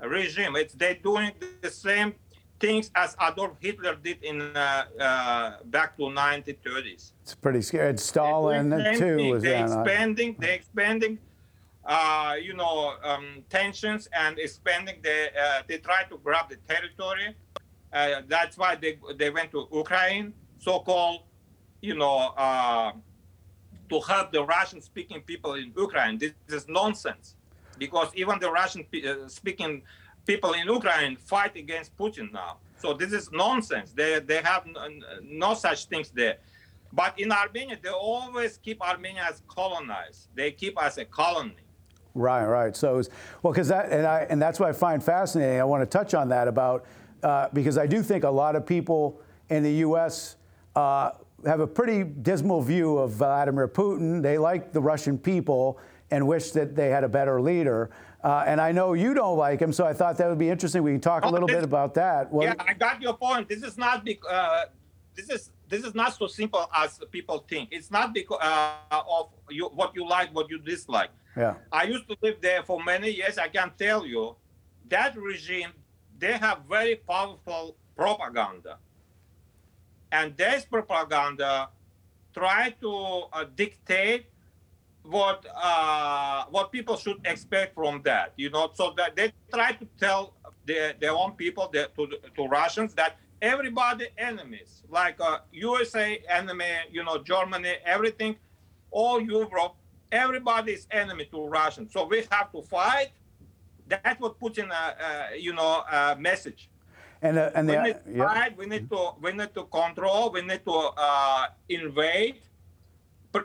regime. 0.00 0.54
It's 0.56 0.74
they're 0.74 0.94
doing 0.94 1.32
the 1.62 1.70
same 1.70 2.14
things 2.60 2.90
as 2.94 3.16
Adolf 3.22 3.56
Hitler 3.58 3.96
did 3.96 4.22
in 4.22 4.52
back 4.52 5.96
to 5.96 6.02
1930s. 6.02 7.12
It's 7.22 7.34
pretty 7.34 7.62
scary. 7.62 7.96
Stalin 7.96 8.70
too 8.98 9.30
was 9.30 9.42
they 9.42 9.62
expanding. 9.62 10.36
They 10.38 10.54
expanding 10.54 11.18
uh, 11.88 12.34
you 12.40 12.54
know, 12.54 12.94
um, 13.02 13.42
tensions 13.48 14.08
and 14.12 14.38
expanding. 14.38 14.96
They 15.02 15.30
uh, 15.44 15.62
they 15.66 15.78
try 15.78 16.04
to 16.10 16.16
grab 16.18 16.46
the 16.50 16.58
territory. 16.72 17.34
Uh, 17.92 18.20
that's 18.28 18.56
why 18.58 18.76
they 18.76 18.92
they 19.16 19.30
went 19.30 19.50
to 19.52 19.60
Ukraine, 19.72 20.34
so-called, 20.58 21.22
you 21.80 21.96
know, 22.02 22.18
uh, 22.36 22.92
to 23.88 24.00
help 24.00 24.26
the 24.36 24.42
Russian-speaking 24.44 25.22
people 25.22 25.54
in 25.54 25.72
Ukraine. 25.86 26.18
This, 26.18 26.32
this 26.46 26.62
is 26.62 26.68
nonsense, 26.68 27.26
because 27.78 28.08
even 28.14 28.38
the 28.38 28.50
Russian-speaking 28.50 29.72
uh, 29.82 30.26
people 30.26 30.52
in 30.52 30.66
Ukraine 30.78 31.16
fight 31.16 31.56
against 31.56 31.96
Putin 31.96 32.30
now. 32.30 32.52
So 32.82 32.92
this 32.92 33.12
is 33.18 33.32
nonsense. 33.32 33.88
They 34.00 34.20
they 34.30 34.40
have 34.50 34.62
no, 34.66 34.82
no 35.22 35.54
such 35.54 35.86
things 35.86 36.10
there. 36.10 36.36
But 36.92 37.18
in 37.18 37.32
Armenia, 37.32 37.78
they 37.82 37.90
always 37.90 38.52
keep 38.58 38.78
Armenia 38.82 39.24
as 39.30 39.42
colonized. 39.48 40.28
They 40.34 40.50
keep 40.52 40.74
as 40.86 40.98
a 40.98 41.06
colony. 41.06 41.64
Right, 42.14 42.44
right. 42.44 42.76
So, 42.76 42.96
was, 42.96 43.10
well, 43.42 43.52
because 43.52 43.68
that 43.68 43.90
and 43.92 44.06
I 44.06 44.26
and 44.28 44.40
that's 44.40 44.58
what 44.58 44.68
I 44.68 44.72
find 44.72 45.02
fascinating. 45.02 45.60
I 45.60 45.64
want 45.64 45.82
to 45.82 45.86
touch 45.86 46.14
on 46.14 46.28
that 46.30 46.48
about 46.48 46.86
uh, 47.22 47.48
because 47.52 47.78
I 47.78 47.86
do 47.86 48.02
think 48.02 48.24
a 48.24 48.30
lot 48.30 48.56
of 48.56 48.66
people 48.66 49.20
in 49.50 49.62
the 49.62 49.72
U.S. 49.74 50.36
Uh, 50.74 51.12
have 51.46 51.60
a 51.60 51.66
pretty 51.66 52.04
dismal 52.04 52.62
view 52.62 52.98
of 52.98 53.12
Vladimir 53.12 53.68
Putin. 53.68 54.22
They 54.22 54.38
like 54.38 54.72
the 54.72 54.80
Russian 54.80 55.18
people 55.18 55.78
and 56.10 56.26
wish 56.26 56.50
that 56.52 56.74
they 56.74 56.88
had 56.88 57.04
a 57.04 57.08
better 57.08 57.40
leader. 57.40 57.90
Uh, 58.24 58.44
and 58.46 58.60
I 58.60 58.72
know 58.72 58.94
you 58.94 59.14
don't 59.14 59.38
like 59.38 59.60
him, 59.60 59.72
so 59.72 59.86
I 59.86 59.92
thought 59.92 60.16
that 60.18 60.28
would 60.28 60.38
be 60.38 60.48
interesting. 60.48 60.82
We 60.82 60.92
can 60.92 61.00
talk 61.00 61.24
oh, 61.24 61.28
a 61.28 61.30
little 61.30 61.46
this, 61.46 61.56
bit 61.56 61.64
about 61.64 61.94
that. 61.94 62.32
Well, 62.32 62.48
yeah, 62.48 62.54
I 62.66 62.74
got 62.74 63.00
your 63.00 63.14
point. 63.14 63.48
This 63.48 63.62
is 63.62 63.78
not 63.78 64.04
big. 64.04 64.18
Uh, 64.28 64.64
this 65.14 65.30
is 65.30 65.50
this 65.68 65.84
is 65.84 65.94
not 65.94 66.14
so 66.14 66.26
simple 66.26 66.68
as 66.74 67.00
people 67.10 67.44
think. 67.48 67.68
It's 67.72 67.90
not 67.90 68.14
because 68.14 68.38
uh, 68.40 69.02
of 69.18 69.30
you, 69.50 69.66
what 69.66 69.94
you 69.94 70.08
like, 70.08 70.34
what 70.34 70.50
you 70.50 70.58
dislike. 70.58 71.10
Yeah. 71.36 71.54
I 71.70 71.84
used 71.84 72.08
to 72.08 72.16
live 72.22 72.38
there 72.40 72.62
for 72.62 72.82
many 72.82 73.10
years. 73.10 73.38
I 73.38 73.48
can 73.48 73.72
tell 73.78 74.06
you 74.06 74.36
that 74.88 75.16
regime, 75.16 75.72
they 76.18 76.32
have 76.32 76.62
very 76.68 76.96
powerful 76.96 77.76
propaganda. 77.96 78.78
And 80.10 80.36
this 80.36 80.64
propaganda 80.64 81.68
try 82.34 82.74
to 82.80 82.92
uh, 83.32 83.44
dictate 83.54 84.26
what 85.02 85.46
uh, 85.54 86.44
what 86.50 86.72
people 86.72 86.96
should 86.96 87.20
expect 87.24 87.74
from 87.74 88.02
that. 88.04 88.32
You 88.36 88.50
know, 88.50 88.70
so 88.74 88.94
that 88.96 89.16
they 89.16 89.32
try 89.52 89.72
to 89.72 89.86
tell 89.98 90.34
their, 90.64 90.94
their 91.00 91.12
own 91.12 91.32
people, 91.32 91.68
their, 91.72 91.86
to, 91.96 92.08
to 92.36 92.46
Russians, 92.46 92.94
that 92.94 93.18
everybody 93.40 94.08
enemies, 94.16 94.82
like 94.88 95.20
uh, 95.20 95.38
USA 95.52 96.22
enemy, 96.28 96.64
you 96.90 97.04
know, 97.04 97.18
Germany, 97.18 97.74
everything, 97.84 98.36
all 98.90 99.20
Europe 99.20 99.74
everybody 100.10 100.72
is 100.72 100.86
enemy 100.90 101.26
to 101.26 101.46
Russians. 101.46 101.92
So 101.92 102.06
we 102.06 102.26
have 102.30 102.52
to 102.52 102.62
fight. 102.62 103.10
That's 103.86 104.20
what 104.20 104.38
Putin, 104.38 104.70
uh, 104.70 104.74
uh, 104.74 105.26
you 105.36 105.52
know, 105.52 105.82
uh, 105.90 106.16
message. 106.18 106.68
And, 107.22 107.38
uh, 107.38 107.50
and 107.54 107.66
we 107.66 107.74
the, 107.74 107.82
need 107.82 108.04
to 108.04 108.12
yeah. 108.12 108.34
fight. 108.34 108.56
We 108.56 108.66
need 108.66 108.88
to 108.90 109.14
we 109.20 109.32
need 109.32 109.54
to 109.54 109.64
control. 109.64 110.30
We 110.30 110.42
need 110.42 110.64
to 110.64 110.90
uh, 110.96 111.46
invade 111.68 112.36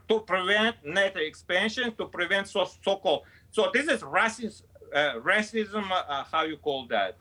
to 0.07 0.19
prevent 0.21 0.75
NATO 0.85 1.19
expansion. 1.19 1.93
To 1.97 2.05
prevent 2.05 2.47
so 2.47 2.67
so-called. 2.83 3.23
So 3.51 3.71
this 3.73 3.87
is 3.87 4.01
racism. 4.01 4.63
Uh, 4.93 5.15
racism. 5.21 5.85
how 6.31 6.43
you 6.43 6.57
call 6.57 6.85
that? 6.87 7.17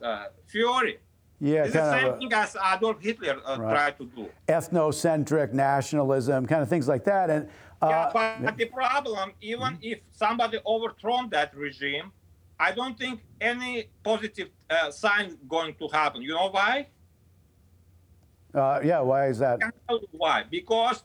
fury. 0.47 0.99
Yeah, 1.43 1.65
it's 1.65 1.73
the 1.73 1.91
same 1.91 2.19
thing 2.21 2.33
as 2.33 2.57
Adolf 2.73 3.03
Hitler 3.03 3.41
uh, 3.45 3.59
right. 3.59 3.75
tried 3.75 3.99
to 3.99 4.05
do. 4.15 4.29
Ethnocentric 4.47 5.53
nationalism, 5.53 6.47
kind 6.47 6.63
of 6.63 6.69
things 6.69 6.87
like 6.87 7.03
that. 7.03 7.31
And 7.31 7.49
uh, 7.83 7.89
yeah, 7.89 8.11
but, 8.13 8.45
but 8.45 8.57
the 8.57 8.67
problem, 8.67 9.33
even 9.41 9.67
mm-hmm. 9.67 9.83
if 9.83 9.99
somebody 10.13 10.59
overthrown 10.65 11.31
that 11.31 11.53
regime, 11.57 12.13
I 12.61 12.71
don't 12.71 12.97
think 12.97 13.23
any 13.41 13.89
positive 14.05 14.51
uh, 14.71 14.93
sign 14.93 15.37
going 15.49 15.75
to 15.81 15.89
happen. 15.89 16.23
You 16.23 16.35
know 16.35 16.51
why? 16.51 16.87
Uh, 18.55 18.79
yeah, 18.85 19.01
why 19.01 19.27
is 19.27 19.41
that? 19.41 19.59
why? 20.13 20.45
Because 20.49 21.03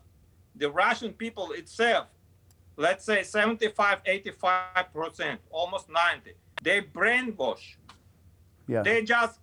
the 0.55 0.69
Russian 0.69 1.13
people 1.13 1.53
itself, 1.53 2.09
let's 2.75 3.03
say 3.03 3.23
75, 3.23 4.01
85 4.05 4.93
percent, 4.93 5.41
almost 5.49 5.89
90, 5.89 6.33
they 6.61 6.81
brainwash. 6.81 7.77
Yeah. 8.67 8.83
They 8.83 9.01
just 9.01 9.39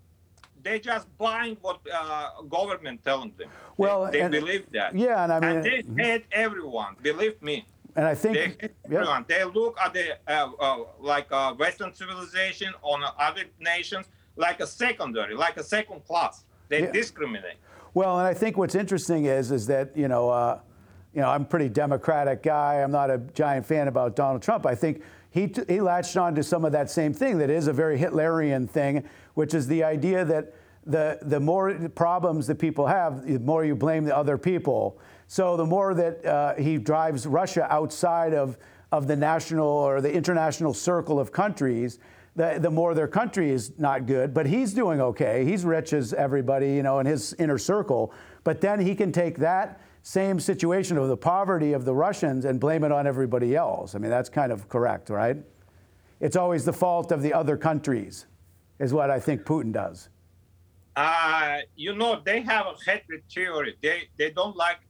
they 0.65 0.81
just 0.81 1.07
buying 1.19 1.57
what 1.61 1.81
uh, 1.93 2.43
government 2.49 3.05
telling 3.05 3.33
them. 3.39 3.49
Well, 3.77 4.11
they, 4.11 4.23
they 4.23 4.29
believe 4.41 4.67
that. 4.73 4.97
Yeah, 4.97 5.23
and 5.23 5.33
I 5.33 5.41
mean, 5.41 5.51
and 5.51 5.65
they 5.65 5.83
mm-hmm. 5.83 5.99
hate 5.99 6.25
everyone. 6.33 6.97
Believe 7.03 7.41
me. 7.43 7.67
And 7.97 8.07
I 8.07 8.15
think 8.15 8.35
they 8.35 8.69
yeah. 8.91 8.99
everyone. 8.99 9.25
They 9.29 9.45
look 9.45 9.79
at 9.81 9.95
the 9.95 10.19
uh, 10.27 10.51
uh, 10.59 10.79
like 10.99 11.29
uh, 11.31 11.55
Western 11.55 11.95
civilization 11.95 12.73
on 12.83 13.05
other 13.19 13.45
nations 13.61 14.07
like 14.37 14.59
a 14.61 14.67
secondary, 14.67 15.35
like 15.35 15.57
a 15.59 15.63
second 15.63 16.05
class. 16.05 16.45
They 16.69 16.83
yeah. 16.83 16.91
discriminate. 16.91 17.59
Well, 17.93 18.19
and 18.19 18.27
I 18.27 18.35
think 18.35 18.57
what's 18.57 18.75
interesting 18.75 19.27
is 19.27 19.53
is 19.53 19.67
that 19.69 19.97
you 19.97 20.09
know. 20.09 20.61
You 21.15 21.21
know, 21.21 21.31
I'm 21.31 21.43
a 21.43 21.47
pretty 21.47 21.69
democratic 21.69 22.43
guy. 22.43 22.83
I'm 22.83 22.91
not 22.91 23.09
a 23.09 23.19
giant 23.19 23.65
fan 23.65 23.87
about 23.87 24.17
Donald 24.17 24.43
Trump. 24.43 24.67
I 24.67 24.75
think 24.75 25.03
he, 25.31 25.47
t- 25.47 25.63
he 25.69 25.81
latched 25.81 26.17
on 26.17 26.35
to 26.35 26.43
some 26.43 26.65
of 26.65 26.73
that 26.73 26.91
same 26.91 27.15
thing 27.15 27.39
that 27.39 27.51
is 27.51 27.69
a 27.69 27.73
very 27.73 27.97
Hitlerian 27.97 28.69
thing, 28.69 29.05
which 29.35 29.55
is 29.55 29.69
the 29.69 29.85
idea 29.85 30.25
that 30.25 30.55
the, 30.87 31.19
the 31.23 31.39
more 31.39 31.73
problems 31.95 32.49
that 32.49 32.59
people 32.59 32.87
have, 32.87 33.27
the 33.27 33.39
more 33.39 33.65
you 33.65 33.77
blame 33.77 34.05
the 34.05 34.17
other 34.17 34.37
people. 34.37 34.99
So 35.29 35.57
the 35.57 35.65
more 35.65 35.95
that 35.95 36.27
uh, 36.27 36.55
he 36.57 36.79
drives 36.79 37.27
Russia 37.27 37.67
outside 37.71 38.35
of, 38.35 38.59
of 38.91 39.07
the 39.07 39.17
national 39.17 39.67
or 39.67 40.01
the 40.01 40.13
international 40.13 40.75
circle 40.75 41.21
of 41.21 41.31
countries, 41.31 42.01
the, 42.37 42.59
the 42.61 42.71
more 42.71 42.93
their 42.95 43.09
country 43.09 43.51
is 43.51 43.79
not 43.79 44.07
good. 44.07 44.35
But 44.35 44.47
he's 44.47 44.75
doing 44.75 45.01
okay. 45.01 45.45
He's 45.45 45.65
rich 45.65 45.93
as 45.93 46.13
everybody, 46.13 46.75
you 46.75 46.83
know, 46.83 46.99
in 46.99 47.07
his 47.07 47.35
inner 47.35 47.59
circle. 47.59 48.13
But 48.43 48.61
then 48.61 48.81
he 48.81 48.97
can 48.97 49.13
take 49.13 49.39
that 49.39 49.81
same 50.05 50.39
situation 50.39 50.99
of 50.99 51.09
the 51.09 51.17
poverty 51.17 51.73
of 51.73 51.87
the 51.87 51.95
Russians 51.95 52.45
and 52.45 52.61
blame 52.61 52.85
it 52.85 52.93
on 52.93 53.07
everybody 53.07 53.57
else. 53.57 53.95
I 53.95 53.99
mean, 53.99 54.11
that's 54.11 54.29
kind 54.29 54.53
of 54.53 54.69
correct, 54.69 55.09
right? 55.09 55.39
It's 56.21 56.37
always 56.37 56.67
the 56.67 56.75
fault 56.75 57.11
of 57.11 57.23
the 57.23 57.33
other 57.33 57.57
countries, 57.57 58.27
is 58.79 58.93
what 58.93 59.11
I 59.11 59.19
think 59.19 59.45
Putin 59.45 59.73
does. 59.73 60.11
Uh, 60.95 61.61
you 61.75 61.97
know, 61.97 62.21
they 62.23 62.43
have 62.43 62.67
a 62.67 62.75
hatred 62.85 63.23
theory. 63.35 63.77
They 63.83 64.03
they 64.19 64.31
don't 64.31 64.55
like 64.55 64.81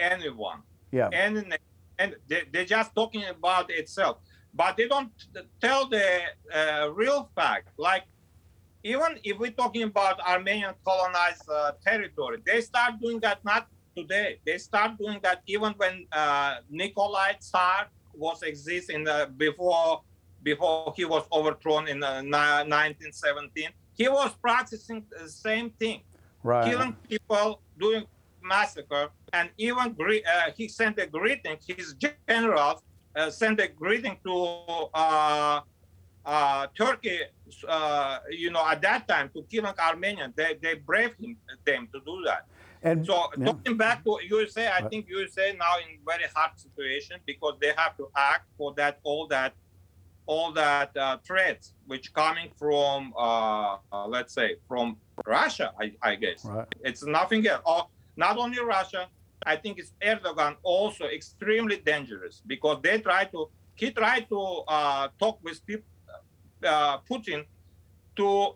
anyone. 0.00 0.62
Yeah. 0.90 1.10
And 1.12 1.56
and 2.00 2.16
they, 2.26 2.42
they're 2.52 2.64
just 2.64 2.92
talking 2.92 3.24
about 3.24 3.70
itself, 3.70 4.18
but 4.52 4.76
they 4.76 4.88
don't 4.88 5.12
tell 5.60 5.88
the 5.88 6.22
uh, 6.52 6.90
real 6.92 7.30
fact. 7.36 7.68
Like 7.78 8.02
even 8.82 9.20
if 9.22 9.38
we're 9.38 9.58
talking 9.62 9.84
about 9.84 10.18
Armenian 10.20 10.74
colonized 10.84 11.48
uh, 11.48 11.72
territory, 11.86 12.38
they 12.44 12.60
start 12.60 12.94
doing 13.00 13.20
that 13.20 13.44
not 13.44 13.68
today. 13.96 14.38
They 14.44 14.58
start 14.58 14.98
doing 14.98 15.20
that 15.22 15.42
even 15.46 15.72
when 15.76 16.06
uh, 16.12 16.56
Nikolai 16.70 17.32
Tsar 17.40 17.88
was 18.14 18.42
existing 18.42 19.04
the, 19.04 19.30
before 19.36 20.02
before 20.42 20.94
he 20.96 21.04
was 21.04 21.24
overthrown 21.32 21.88
in 21.88 22.00
1917. 22.00 23.66
Uh, 23.66 23.70
he 23.94 24.08
was 24.08 24.30
practicing 24.40 25.04
the 25.10 25.28
same 25.28 25.70
thing, 25.70 26.02
right. 26.44 26.70
killing 26.70 26.94
people, 27.08 27.60
doing 27.78 28.04
massacre, 28.42 29.08
and 29.32 29.50
even 29.58 29.96
uh, 29.98 30.50
he 30.56 30.68
sent 30.68 30.98
a 31.00 31.06
greeting. 31.06 31.56
His 31.66 31.94
generals 32.28 32.82
uh, 33.16 33.30
sent 33.30 33.58
a 33.60 33.66
greeting 33.66 34.18
to 34.24 34.34
uh, 34.94 35.60
uh, 36.24 36.66
Turkey, 36.76 37.20
uh, 37.68 38.18
you 38.30 38.50
know, 38.50 38.64
at 38.68 38.82
that 38.82 39.08
time 39.08 39.30
to 39.34 39.42
killing 39.50 39.74
Armenians. 39.78 40.34
They, 40.36 40.58
they 40.60 40.74
braved 40.74 41.18
him, 41.18 41.36
them 41.64 41.88
to 41.92 42.00
do 42.00 42.22
that. 42.26 42.46
And 42.86 43.04
So 43.04 43.16
yeah. 43.36 43.46
talking 43.46 43.76
back 43.76 44.04
to 44.04 44.18
USA, 44.30 44.70
I 44.78 44.82
think 44.88 45.08
USA 45.08 45.46
now 45.58 45.74
in 45.82 45.98
very 46.06 46.28
hard 46.34 46.52
situation 46.56 47.16
because 47.26 47.54
they 47.60 47.72
have 47.76 47.96
to 47.96 48.08
act 48.14 48.46
for 48.56 48.72
that 48.74 49.00
all 49.02 49.26
that 49.28 49.54
all 50.26 50.52
that 50.52 50.96
uh, 50.96 51.18
threats 51.26 51.74
which 51.86 52.12
coming 52.12 52.48
from 52.56 53.12
uh, 53.16 53.76
uh, 53.92 54.06
let's 54.06 54.32
say 54.32 54.56
from 54.68 54.96
Russia, 55.26 55.72
I, 55.80 55.92
I 56.02 56.14
guess. 56.14 56.44
Right. 56.44 56.66
It's 56.88 57.04
nothing 57.04 57.46
else. 57.46 57.62
Or 57.64 57.88
not 58.16 58.38
only 58.38 58.60
Russia, 58.60 59.08
I 59.44 59.56
think 59.56 59.78
it's 59.80 59.92
Erdogan 60.00 60.54
also 60.62 61.04
extremely 61.06 61.78
dangerous 61.78 62.42
because 62.46 62.78
they 62.82 63.00
try 63.00 63.24
to 63.34 63.48
he 63.74 63.90
tried 63.90 64.28
to 64.28 64.40
uh, 64.68 65.08
talk 65.18 65.38
with 65.42 65.58
people, 65.66 65.90
uh, 66.64 66.98
Putin 67.10 67.44
to 68.16 68.54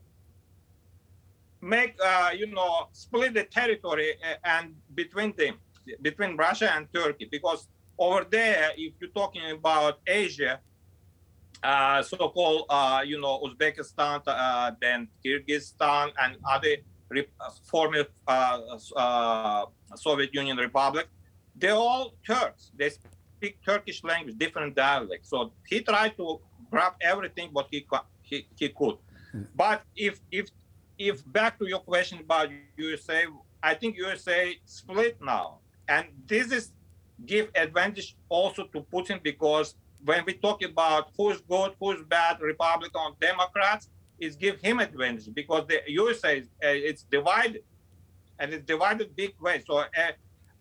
make 1.61 1.95
uh, 2.05 2.31
you 2.37 2.47
know 2.47 2.89
split 2.93 3.35
the 3.35 3.45
territory 3.45 4.15
uh, 4.25 4.37
and 4.45 4.75
between 4.95 5.35
them 5.37 5.55
between 6.03 6.37
Russia 6.37 6.73
and 6.75 6.87
Turkey 6.93 7.29
because 7.31 7.69
over 7.99 8.25
there 8.25 8.73
if 8.77 8.95
you're 9.01 9.11
talking 9.11 9.51
about 9.51 10.01
Asia 10.07 10.61
uh, 11.63 12.03
so-called 12.03 12.65
uh, 12.71 13.03
you 13.05 13.21
know 13.21 13.41
Uzbekistan 13.45 14.23
uh, 14.27 14.73
then 14.81 15.09
Kyrgyzstan 15.25 16.13
and 16.23 16.37
other 16.49 16.77
re- 17.09 17.29
former 17.65 18.05
uh, 18.27 18.61
uh, 18.97 19.65
Soviet 19.97 20.33
Union 20.35 20.57
republic 20.57 21.09
they're 21.61 21.75
all 21.75 22.15
Turks. 22.27 22.71
They 22.77 22.91
speak 22.91 23.59
Turkish 23.65 24.03
language 24.03 24.37
different 24.39 24.75
dialects. 24.75 25.29
So 25.29 25.53
he 25.67 25.81
tried 25.81 26.17
to 26.17 26.41
grab 26.71 26.95
everything 27.01 27.51
what 27.53 27.69
he 27.71 27.87
he, 28.23 28.47
he 28.57 28.69
could. 28.71 28.97
But 29.55 29.83
if 29.95 30.21
if 30.33 30.49
if 31.01 31.25
back 31.33 31.59
to 31.59 31.67
your 31.67 31.81
question 31.81 32.19
about 32.21 32.51
USA, 32.77 33.25
I 33.63 33.73
think 33.73 33.97
USA 33.97 34.55
split 34.67 35.17
now, 35.23 35.61
and 35.89 36.07
this 36.27 36.53
is 36.53 36.73
give 37.25 37.49
advantage 37.55 38.17
also 38.29 38.65
to 38.65 38.83
Putin 38.93 39.23
because 39.23 39.75
when 40.05 40.25
we 40.27 40.35
talk 40.35 40.63
about 40.63 41.09
who's 41.17 41.41
good, 41.41 41.73
who's 41.81 42.03
bad, 42.03 42.41
Republican, 42.43 43.13
Democrats, 43.19 43.89
it 44.19 44.39
give 44.39 44.61
him 44.61 44.79
advantage 44.79 45.33
because 45.35 45.67
the 45.69 45.81
USA 45.89 46.39
is 46.41 46.49
uh, 46.63 46.89
it's 46.91 47.05
divided, 47.05 47.63
and 48.39 48.53
it's 48.53 48.67
divided 48.67 49.17
big 49.17 49.33
way. 49.41 49.63
So 49.67 49.79
uh, 49.79 49.87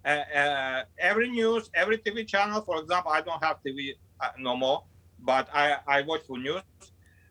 uh, 0.05 0.09
uh, 0.09 0.83
every 0.97 1.29
news, 1.29 1.69
every 1.73 1.97
TV 1.97 2.25
channel, 2.25 2.61
for 2.61 2.81
example, 2.81 3.11
I 3.11 3.19
don't 3.19 3.43
have 3.43 3.57
TV 3.65 3.95
uh, 4.21 4.29
no 4.39 4.55
more, 4.55 4.85
but 5.19 5.49
I 5.53 5.77
I 5.85 6.01
watch 6.03 6.21
for 6.27 6.37
news 6.37 6.63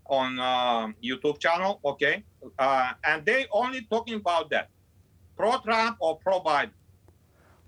on 0.09 0.39
uh, 0.39 0.89
YouTube 1.03 1.39
channel, 1.39 1.81
okay, 1.85 2.25
uh, 2.59 2.93
and 3.05 3.25
they 3.25 3.47
only 3.53 3.87
talking 3.91 4.15
about 4.15 4.51
that, 4.51 4.71
pro 5.37 5.59
Trump 5.59 5.97
or 6.01 6.19
pro 6.19 6.41
Biden. 6.41 6.71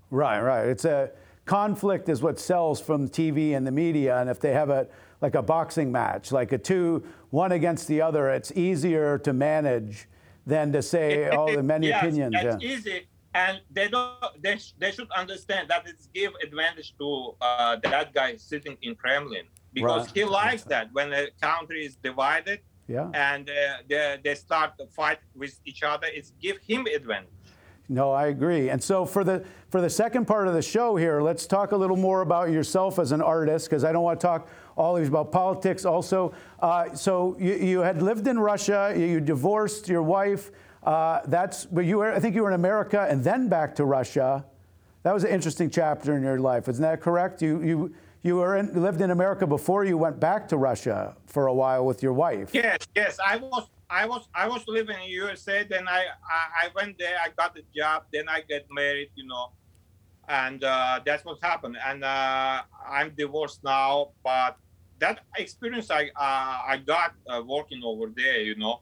Right, 0.09 0.41
right. 0.41 0.67
It's 0.67 0.85
a 0.85 1.11
conflict 1.45 2.09
is 2.09 2.21
what 2.21 2.39
sells 2.39 2.81
from 2.81 3.09
TV 3.09 3.55
and 3.55 3.65
the 3.65 3.71
media, 3.71 4.19
and 4.19 4.29
if 4.29 4.39
they 4.39 4.53
have 4.53 4.69
a 4.69 4.87
like 5.21 5.35
a 5.35 5.41
boxing 5.41 5.91
match, 5.91 6.31
like 6.31 6.51
a 6.51 6.57
two 6.57 7.03
one 7.29 7.51
against 7.51 7.87
the 7.87 8.01
other, 8.01 8.29
it's 8.29 8.51
easier 8.53 9.17
to 9.19 9.33
manage 9.33 10.07
than 10.45 10.71
to 10.73 10.81
say 10.81 11.29
all 11.29 11.51
the 11.51 11.63
many 11.63 11.87
yes, 11.87 12.03
opinions. 12.03 12.35
It's 12.37 12.63
yeah. 12.63 12.69
easy, 12.71 13.07
and 13.33 13.61
they 13.69 13.87
don't. 13.87 14.17
They, 14.41 14.57
sh- 14.57 14.73
they 14.79 14.91
should 14.91 15.11
understand 15.11 15.69
that 15.69 15.87
it's 15.87 16.07
give 16.07 16.33
advantage 16.43 16.95
to 16.97 17.35
uh, 17.39 17.77
that 17.83 18.13
guy 18.13 18.35
sitting 18.37 18.77
in 18.81 18.95
Kremlin 18.95 19.45
because 19.73 20.05
Right. 20.07 20.15
he 20.15 20.23
likes 20.25 20.63
that 20.63 20.89
when 20.93 21.13
a 21.13 21.27
country 21.41 21.85
is 21.85 21.95
divided 21.95 22.59
Yeah. 22.87 23.09
and 23.13 23.49
uh, 23.49 23.53
they, 23.89 24.19
they 24.23 24.35
start 24.35 24.77
to 24.79 24.85
fight 24.87 25.19
with 25.35 25.59
each 25.65 25.81
other. 25.83 26.07
It's 26.11 26.31
give 26.41 26.57
him 26.59 26.85
advantage. 26.87 27.29
No, 27.89 28.11
I 28.11 28.27
agree. 28.27 28.69
And 28.69 28.81
so 28.81 29.05
for 29.05 29.23
the 29.23 29.43
for 29.69 29.81
the 29.81 29.89
second 29.89 30.25
part 30.25 30.47
of 30.47 30.53
the 30.53 30.61
show 30.61 30.95
here, 30.95 31.21
let's 31.21 31.45
talk 31.45 31.71
a 31.73 31.75
little 31.77 31.97
more 31.97 32.21
about 32.21 32.49
yourself 32.49 32.99
as 32.99 33.11
an 33.11 33.21
artist, 33.21 33.69
because 33.69 33.83
I 33.83 33.91
don't 33.91 34.03
want 34.03 34.19
to 34.21 34.27
talk 34.27 34.47
always 34.77 35.07
about 35.09 35.31
politics. 35.31 35.83
Also, 35.85 36.33
uh, 36.61 36.93
so 36.95 37.35
you, 37.39 37.53
you 37.55 37.79
had 37.81 38.01
lived 38.01 38.27
in 38.27 38.39
Russia, 38.39 38.93
you, 38.95 39.19
divorced 39.19 39.89
your 39.89 40.03
wife. 40.03 40.51
Uh, 40.83 41.19
that's 41.27 41.65
but 41.65 41.85
you 41.85 41.97
were 41.99 42.11
I 42.13 42.19
think 42.19 42.33
you 42.35 42.43
were 42.43 42.49
in 42.49 42.55
America 42.55 43.05
and 43.09 43.23
then 43.23 43.49
back 43.49 43.75
to 43.75 43.83
Russia. 43.85 44.45
That 45.03 45.13
was 45.13 45.23
an 45.23 45.31
interesting 45.31 45.69
chapter 45.69 46.15
in 46.15 46.23
your 46.23 46.39
life, 46.39 46.69
isn't 46.69 46.81
that 46.83 47.01
correct? 47.01 47.41
You 47.41 47.61
you 47.61 47.93
you 48.23 48.35
were 48.35 48.57
in, 48.57 48.81
lived 48.81 49.01
in 49.01 49.11
America 49.11 49.47
before 49.47 49.83
you 49.83 49.97
went 49.97 50.19
back 50.19 50.47
to 50.49 50.57
Russia 50.57 51.15
for 51.25 51.47
a 51.47 51.53
while 51.53 51.85
with 51.85 52.03
your 52.03 52.13
wife. 52.13 52.51
Yes, 52.53 52.79
yes. 52.95 53.17
I 53.25 53.37
was, 53.37 53.67
I 53.89 54.05
was, 54.05 54.27
I 54.35 54.47
was 54.47 54.63
living 54.67 54.97
in 55.03 55.09
USA. 55.09 55.63
Then 55.63 55.87
I, 55.87 56.05
I, 56.29 56.65
I 56.65 56.69
went 56.75 56.99
there. 56.99 57.17
I 57.23 57.29
got 57.29 57.57
a 57.57 57.63
job. 57.75 58.03
Then 58.13 58.29
I 58.29 58.41
get 58.41 58.67
married. 58.71 59.09
You 59.15 59.27
know, 59.27 59.51
and 60.29 60.63
uh, 60.63 60.99
that's 61.05 61.25
what 61.25 61.39
happened. 61.41 61.77
And 61.83 62.03
uh, 62.03 62.61
I'm 62.87 63.11
divorced 63.17 63.63
now. 63.63 64.09
But 64.23 64.57
that 64.99 65.21
experience 65.35 65.89
I, 65.89 66.11
uh, 66.15 66.61
I 66.67 66.81
got 66.85 67.13
uh, 67.27 67.41
working 67.43 67.81
over 67.83 68.11
there. 68.15 68.41
You 68.41 68.55
know, 68.55 68.81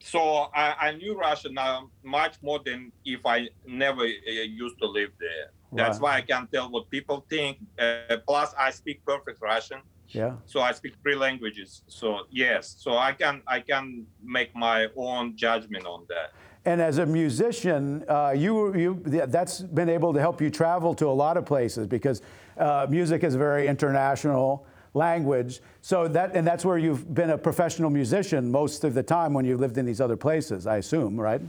so 0.00 0.48
I, 0.54 0.74
I 0.80 0.92
knew 0.92 1.18
Russia 1.18 1.50
now 1.52 1.90
much 2.02 2.36
more 2.42 2.60
than 2.64 2.92
if 3.04 3.26
I 3.26 3.48
never 3.66 4.04
uh, 4.04 4.30
used 4.30 4.78
to 4.78 4.86
live 4.86 5.10
there. 5.20 5.50
That's 5.72 6.00
why 6.00 6.16
I 6.16 6.22
can 6.22 6.48
tell 6.52 6.70
what 6.70 6.90
people 6.90 7.26
think. 7.28 7.58
Uh, 7.78 8.16
plus, 8.26 8.54
I 8.58 8.70
speak 8.70 9.04
perfect 9.04 9.40
Russian 9.42 9.80
Yeah. 10.08 10.36
so 10.46 10.60
I 10.60 10.72
speak 10.72 10.94
three 11.02 11.14
languages. 11.14 11.82
So 11.86 12.20
yes, 12.30 12.76
so 12.78 12.96
I 12.96 13.12
can 13.12 13.42
I 13.46 13.60
can 13.60 14.06
make 14.22 14.54
my 14.56 14.88
own 14.96 15.36
judgment 15.36 15.84
on 15.86 16.06
that. 16.08 16.32
And 16.64 16.80
as 16.80 16.98
a 16.98 17.06
musician, 17.06 18.04
uh, 18.08 18.34
you, 18.36 18.74
you, 18.76 19.02
that's 19.04 19.60
been 19.60 19.88
able 19.88 20.12
to 20.12 20.20
help 20.20 20.40
you 20.40 20.50
travel 20.50 20.92
to 20.94 21.06
a 21.06 21.16
lot 21.24 21.36
of 21.36 21.46
places 21.46 21.86
because 21.86 22.20
uh, 22.58 22.86
music 22.90 23.24
is 23.24 23.34
a 23.34 23.38
very 23.38 23.66
international 23.66 24.66
language. 24.92 25.60
So 25.80 26.08
that, 26.08 26.34
and 26.34 26.46
that's 26.46 26.64
where 26.64 26.76
you've 26.76 27.14
been 27.14 27.30
a 27.30 27.38
professional 27.38 27.90
musician 27.90 28.50
most 28.50 28.84
of 28.84 28.92
the 28.92 29.02
time 29.02 29.32
when 29.32 29.44
you 29.44 29.56
lived 29.56 29.78
in 29.78 29.86
these 29.86 30.00
other 30.00 30.16
places, 30.16 30.66
I 30.66 30.76
assume, 30.78 31.18
right? 31.18 31.40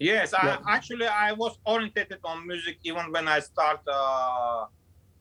Yes, 0.00 0.32
Yeah. 0.32 0.56
I, 0.64 0.76
actually 0.76 1.06
I 1.06 1.32
was 1.32 1.58
orientated 1.64 2.20
on 2.24 2.46
music 2.46 2.78
even 2.82 3.12
when 3.12 3.28
I 3.28 3.40
start 3.40 3.80
uh, 3.86 4.64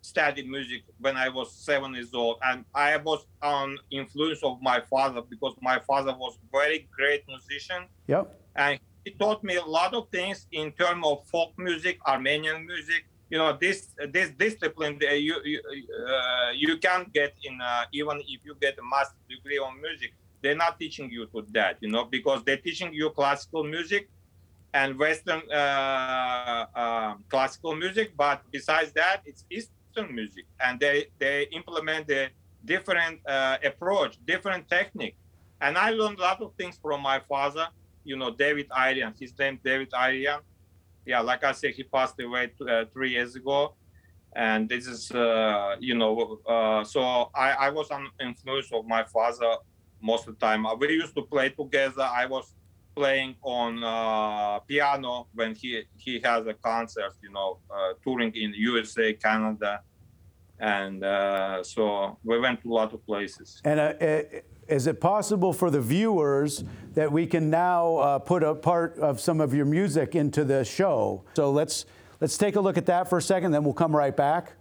study 0.02 0.44
music 0.48 0.84
when 1.00 1.18
I 1.18 1.28
was 1.28 1.54
seven 1.54 1.94
years 1.94 2.14
old, 2.14 2.38
and 2.44 2.64
I 2.74 2.96
was 2.98 3.28
on 3.42 3.78
influence 3.92 4.42
of 4.42 4.62
my 4.62 4.80
father 4.90 5.22
because 5.22 5.54
my 5.62 5.80
father 5.80 6.14
was 6.18 6.40
very 6.52 6.88
great 6.98 7.24
musician. 7.28 7.88
Yep. 8.08 8.26
and 8.56 8.80
he 9.06 9.12
taught 9.12 9.44
me 9.44 9.56
a 9.56 9.64
lot 9.64 9.94
of 9.94 10.10
things 10.10 10.48
in 10.52 10.72
terms 10.72 11.06
of 11.06 11.28
folk 11.28 11.52
music, 11.58 11.98
Armenian 12.08 12.66
music. 12.66 13.06
You 13.30 13.38
know, 13.38 13.52
this 13.60 13.94
this 14.14 14.30
discipline 14.32 14.98
that 15.02 15.22
you 15.22 15.36
you, 15.44 15.60
uh, 16.08 16.52
you 16.56 16.78
can't 16.78 17.12
get 17.14 17.34
in 17.44 17.60
uh, 17.62 17.84
even 17.92 18.18
if 18.34 18.40
you 18.46 18.56
get 18.62 18.74
a 18.80 18.86
master 18.96 19.20
degree 19.30 19.60
on 19.60 19.82
music. 19.82 20.14
They're 20.42 20.56
not 20.56 20.80
teaching 20.80 21.12
you 21.12 21.26
to 21.34 21.46
that, 21.52 21.80
you 21.82 21.90
know, 21.92 22.06
because 22.06 22.46
they're 22.46 22.64
teaching 22.68 22.94
you 22.94 23.10
classical 23.10 23.66
music 23.66 24.10
and 24.74 24.98
Western 24.98 25.42
uh, 25.52 26.66
uh, 26.76 27.14
classical 27.30 27.76
music. 27.76 28.16
But 28.16 28.44
besides 28.52 28.92
that, 28.94 29.22
it's 29.26 29.46
Eastern 29.50 30.14
music, 30.14 30.46
and 30.60 30.80
they 30.80 31.08
they 31.20 31.48
implement 31.52 32.10
a 32.12 32.30
different 32.66 33.20
uh, 33.28 33.58
approach, 33.64 34.20
different 34.26 34.70
technique. 34.70 35.16
And 35.62 35.78
I 35.78 35.90
learned 35.92 36.20
a 36.20 36.22
lot 36.22 36.42
of 36.42 36.54
things 36.56 36.80
from 36.82 37.02
my 37.02 37.20
father 37.20 37.68
you 38.04 38.18
know 38.18 38.32
David 38.32 38.68
Ayriyan. 38.70 39.14
His 39.20 39.38
name 39.38 39.60
David 39.64 39.92
Ayriyan. 39.92 40.40
Yeah, 41.06 41.22
like 41.22 41.44
I 41.44 41.54
said, 41.54 41.72
he 41.74 41.84
passed 41.84 42.20
away 42.20 42.52
three 42.94 43.12
years 43.12 43.36
ago, 43.36 43.76
and 44.36 44.70
this 44.70 44.86
is 44.88 45.12
uh, 45.12 45.76
you 45.80 45.96
know 45.96 46.40
uh, 46.48 46.84
so 46.84 47.00
I, 47.36 47.50
I 47.66 47.70
was 47.70 47.90
on 47.92 48.10
influence 48.20 48.70
of 48.74 48.86
my 48.86 49.04
father 49.04 49.52
most 50.02 50.28
of 50.28 50.38
the 50.38 50.46
time. 50.46 50.66
We 50.80 50.90
used 51.04 51.16
to 51.16 51.24
play 51.24 51.50
together. 51.50 52.08
I 52.22 52.26
was 52.26 52.54
playing 53.00 53.36
on 53.42 53.82
uh, 53.82 54.60
piano 54.68 55.28
when 55.34 55.56
he 55.56 55.70
he 55.96 56.20
has 56.22 56.42
a 56.48 56.54
concert, 56.54 57.14
you 57.24 57.32
know, 57.32 57.50
uh, 57.72 57.94
touring 58.04 58.32
in 58.36 58.50
USA, 58.72 59.14
Canada, 59.14 59.74
and 60.60 60.98
uh, 61.04 61.64
so 61.64 62.18
we 62.30 62.38
went 62.46 62.62
to 62.62 62.68
a 62.74 62.76
lot 62.82 62.92
of 62.94 63.00
places. 63.06 63.62
And 63.64 63.80
uh, 63.80 63.84
uh, 63.84 64.24
is 64.68 64.86
it 64.92 65.00
possible 65.00 65.54
for 65.54 65.70
the 65.72 65.80
viewers 65.80 66.66
that 66.94 67.10
we 67.10 67.26
can 67.26 67.50
now 67.50 67.84
uh, 67.96 68.20
put 68.20 68.44
a 68.44 68.54
part 68.54 69.00
of 69.00 69.22
some 69.22 69.40
of 69.40 69.54
your 69.54 69.66
music 69.66 70.14
into 70.14 70.44
the 70.44 70.66
show? 70.66 71.24
So 71.36 71.52
let's 71.52 71.86
let's 72.20 72.38
take 72.38 72.58
a 72.58 72.62
look 72.66 72.78
at 72.78 72.86
that 72.88 73.10
for 73.10 73.18
a 73.18 73.22
second, 73.22 73.52
then 73.54 73.64
we'll 73.64 73.82
come 73.86 73.96
right 73.96 74.16
back. 74.16 74.59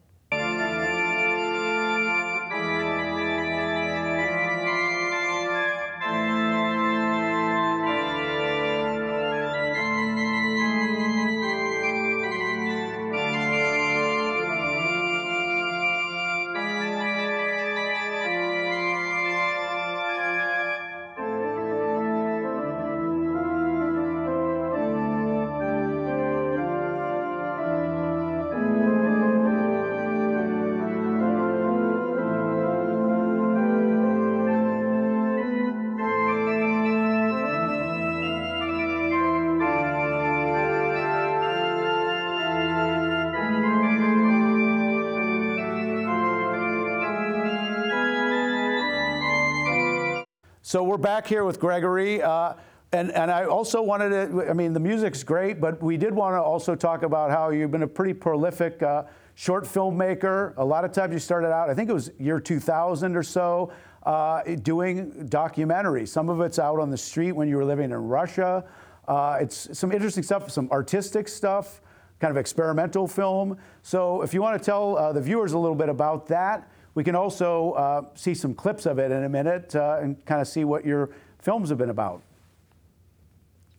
So 50.69 50.83
we're 50.83 50.99
back 50.99 51.27
here 51.27 51.47
with 51.47 51.59
Gregory. 51.59 52.23
Uh, 52.23 52.53
and, 52.93 53.11
and 53.13 53.31
I 53.31 53.47
also 53.47 53.81
wanted 53.81 54.11
to, 54.11 54.51
I 54.51 54.53
mean, 54.53 54.75
the 54.75 54.81
music's 54.81 55.25
great, 55.25 55.63
but 55.63 55.83
we 55.83 55.97
did 55.97 56.13
want 56.13 56.35
to 56.35 56.43
also 56.43 56.75
talk 56.75 57.05
about 57.05 57.31
how 57.31 57.49
you've 57.49 57.71
been 57.71 57.85
a 57.85 57.89
pretty 57.89 58.13
prolific 58.13 58.83
uh, 58.83 59.05
short 59.35 59.65
filmmaker. 59.65 60.53
A 60.59 60.65
lot 60.67 60.85
of 60.85 60.93
times 60.93 61.15
you 61.15 61.21
started 61.21 61.49
out, 61.55 61.71
I 61.71 61.75
think 61.75 61.89
it 61.89 61.95
was 61.95 62.11
year 62.19 62.39
2000 62.39 63.17
or 63.17 63.23
so, 63.23 63.73
uh, 64.03 64.43
doing 64.57 65.11
documentaries. 65.31 66.09
Some 66.09 66.29
of 66.29 66.43
it's 66.43 66.59
out 66.59 66.79
on 66.81 66.91
the 66.91 66.99
street 66.99 67.33
when 67.33 67.49
you 67.49 67.57
were 67.57 67.65
living 67.65 67.91
in 67.91 68.07
Russia. 68.07 68.63
Uh, 69.09 69.39
it's 69.41 69.71
some 69.73 69.91
interesting 69.91 70.23
stuff, 70.23 70.51
some 70.51 70.71
artistic 70.71 71.29
stuff, 71.29 71.81
kind 72.21 72.31
of 72.31 72.37
experimental 72.37 73.09
film. 73.09 73.57
So 73.83 74.21
if 74.21 74.35
you 74.35 74.43
want 74.43 74.61
to 74.61 74.63
tell 74.63 74.99
uh, 74.99 75.15
the 75.15 75.23
viewers 75.23 75.55
a 75.55 75.59
little 75.59 75.75
bit 75.75 75.89
about 75.89 76.27
that, 76.27 76.71
we 76.99 77.05
can 77.05 77.15
also 77.15 77.51
uh, 77.75 78.03
see 78.17 78.35
some 78.35 78.53
clips 78.53 78.85
of 78.85 78.99
it 78.99 79.13
in 79.13 79.23
a 79.23 79.29
minute 79.29 79.77
uh, 79.77 80.01
and 80.03 80.11
kind 80.27 80.41
of 80.41 80.49
see 80.49 80.65
what 80.65 80.85
your 80.85 81.11
films 81.39 81.69
have 81.69 81.79
been 81.79 81.91
about. 81.91 82.21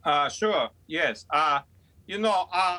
Uh, 0.06 0.30
sure. 0.30 0.70
Yes. 0.88 1.26
Uh, 1.30 1.60
you 2.08 2.18
know, 2.18 2.48
uh, 2.54 2.78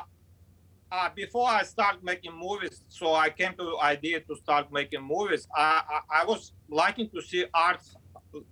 uh, 0.91 1.09
before 1.13 1.47
I 1.47 1.61
start 1.61 2.03
making 2.03 2.35
movies, 2.35 2.83
so 2.89 3.13
I 3.13 3.29
came 3.29 3.53
to 3.53 3.65
the 3.71 3.77
idea 3.83 4.21
to 4.21 4.35
start 4.35 4.73
making 4.73 5.03
movies. 5.03 5.47
I, 5.55 5.83
I, 5.95 6.21
I 6.21 6.25
was 6.25 6.53
liking 6.69 7.07
to 7.11 7.21
see 7.21 7.45
art, 7.53 7.81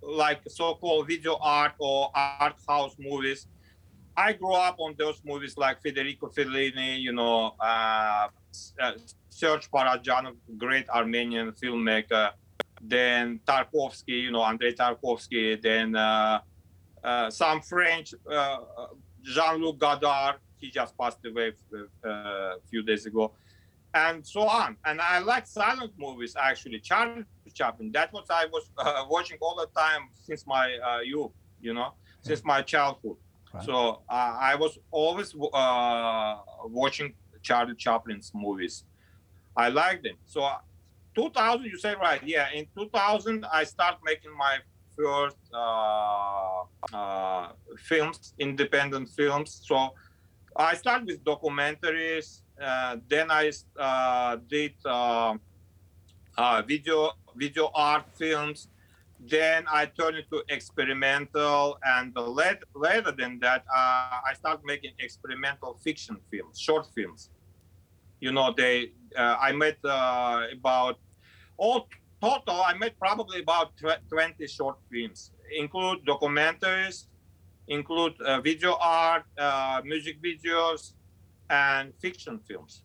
like 0.00 0.42
so-called 0.46 1.08
video 1.08 1.38
art 1.40 1.72
or 1.80 2.12
art 2.14 2.54
house 2.68 2.94
movies. 3.00 3.48
I 4.16 4.34
grew 4.34 4.54
up 4.54 4.76
on 4.78 4.94
those 4.96 5.20
movies 5.24 5.56
like 5.56 5.82
Federico 5.82 6.28
Fellini, 6.28 7.00
you 7.00 7.12
know, 7.12 7.56
uh, 7.58 8.28
uh 8.80 8.92
Serge 9.40 9.70
Parajanov, 9.70 10.36
great 10.64 10.86
Armenian 10.90 11.52
filmmaker. 11.52 12.26
Then 12.82 13.40
Tarkovsky, 13.48 14.16
you 14.24 14.30
know, 14.34 14.42
Andrei 14.42 14.72
Tarkovsky. 14.74 15.60
Then 15.60 15.96
uh, 15.96 16.40
uh, 17.02 17.30
some 17.30 17.60
French, 17.62 18.08
uh, 18.30 18.58
Jean-Luc 19.22 19.78
Godard, 19.78 20.36
he 20.60 20.70
just 20.70 20.92
passed 20.98 21.24
away 21.24 21.52
uh, 21.74 22.10
a 22.10 22.62
few 22.70 22.82
days 22.82 23.06
ago, 23.06 23.32
and 23.94 24.26
so 24.34 24.42
on. 24.60 24.76
And 24.84 25.00
I 25.00 25.18
like 25.32 25.46
silent 25.46 25.92
movies 26.04 26.32
actually. 26.48 26.80
Charlie 26.80 27.24
Chaplin. 27.54 27.90
That's 27.96 28.12
what 28.12 28.26
I 28.30 28.44
was 28.54 28.64
uh, 28.78 29.04
watching 29.08 29.38
all 29.40 29.56
the 29.56 29.68
time 29.84 30.02
since 30.26 30.46
my 30.46 30.66
uh, 30.88 31.00
youth. 31.00 31.32
You 31.66 31.74
know, 31.74 31.90
since 32.22 32.42
my 32.44 32.60
childhood. 32.72 33.16
Right. 33.52 33.64
So 33.64 34.02
uh, 34.08 34.50
I 34.50 34.54
was 34.54 34.78
always 34.90 35.34
uh, 35.34 36.36
watching 36.64 37.14
Charlie 37.42 37.74
Chaplin's 37.74 38.32
movies. 38.34 38.84
I 39.56 39.68
like 39.68 40.02
them. 40.02 40.16
So 40.26 40.48
2000, 41.14 41.66
you 41.66 41.78
say 41.78 41.94
right? 41.94 42.22
Yeah, 42.24 42.48
in 42.54 42.66
2000 42.76 43.44
I 43.52 43.64
start 43.64 43.98
making 44.04 44.36
my 44.36 44.58
first 44.96 45.36
uh, 45.52 47.48
films, 47.78 48.34
independent 48.38 49.08
films. 49.08 49.62
So 49.64 49.94
I 50.56 50.74
started 50.74 51.06
with 51.06 51.24
documentaries. 51.24 52.42
Uh, 52.60 52.96
then 53.08 53.30
I 53.30 53.50
uh, 53.78 54.36
did 54.48 54.74
uh, 54.84 55.34
uh, 56.36 56.62
video 56.66 57.12
video 57.36 57.70
art 57.74 58.04
films. 58.16 58.68
Then 59.20 59.64
I 59.70 59.84
turned 59.84 60.16
into 60.16 60.42
experimental, 60.48 61.78
and 61.84 62.16
later, 62.16 62.64
later 62.74 63.12
than 63.12 63.38
that, 63.40 63.64
uh, 63.68 64.16
I 64.28 64.32
started 64.34 64.64
making 64.64 64.92
experimental 64.98 65.74
fiction 65.84 66.16
films, 66.30 66.58
short 66.58 66.86
films. 66.94 67.28
You 68.20 68.32
know, 68.32 68.54
they 68.56 68.92
I 69.16 69.52
made 69.52 69.76
about 69.84 70.98
all 71.56 71.88
total. 72.20 72.62
I 72.62 72.74
made 72.74 72.98
probably 72.98 73.40
about 73.40 73.76
tw- 73.76 74.02
twenty 74.08 74.46
short 74.46 74.76
films, 74.90 75.32
include 75.56 76.04
documentaries, 76.06 77.06
include 77.68 78.20
uh, 78.20 78.40
video 78.40 78.76
art, 78.80 79.24
uh, 79.38 79.80
music 79.84 80.22
videos, 80.22 80.92
and 81.48 81.92
fiction 82.00 82.38
films. 82.38 82.82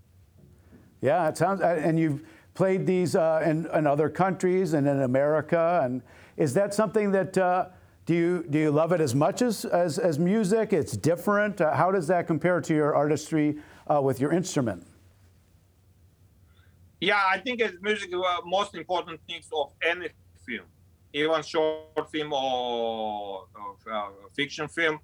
Yeah, 1.02 1.28
it 1.28 1.38
sounds, 1.38 1.62
uh, 1.62 1.80
and 1.84 2.00
you've 2.00 2.22
played 2.54 2.86
these 2.86 3.16
uh, 3.16 3.42
in, 3.46 3.68
in, 3.74 3.86
other 3.86 4.10
countries 4.10 4.74
and 4.74 4.88
in 4.88 5.02
America. 5.02 5.82
And 5.84 6.02
is 6.38 6.54
that 6.54 6.74
something 6.74 7.12
that 7.12 7.38
uh, 7.38 7.68
do 8.06 8.14
you 8.14 8.46
do 8.50 8.60
you 8.60 8.72
love 8.72 8.92
it 8.92 9.02
as 9.02 9.14
much 9.14 9.42
as 9.42 9.66
as, 9.66 10.00
as 10.00 10.20
music? 10.20 10.74
It's 10.74 10.96
different. 10.96 11.60
Uh, 11.60 11.76
how 11.76 11.92
does 11.92 12.08
that 12.08 12.28
compare 12.28 12.62
to 12.62 12.74
your 12.74 12.96
artistry 12.96 13.58
with 14.02 14.20
your 14.20 14.32
instrument? 14.32 14.88
Yeah, 17.10 17.22
I 17.36 17.38
think 17.44 17.56
it's 17.66 17.78
music 17.82 18.10
the 18.12 18.22
most 18.46 18.72
important 18.76 19.18
things 19.28 19.48
of 19.62 19.68
any 19.92 20.10
film 20.46 20.66
even 21.16 21.42
short 21.42 22.12
film 22.12 22.34
or, 22.34 23.48
or 23.56 23.76
uh, 23.92 24.10
fiction 24.36 24.68
film. 24.68 25.00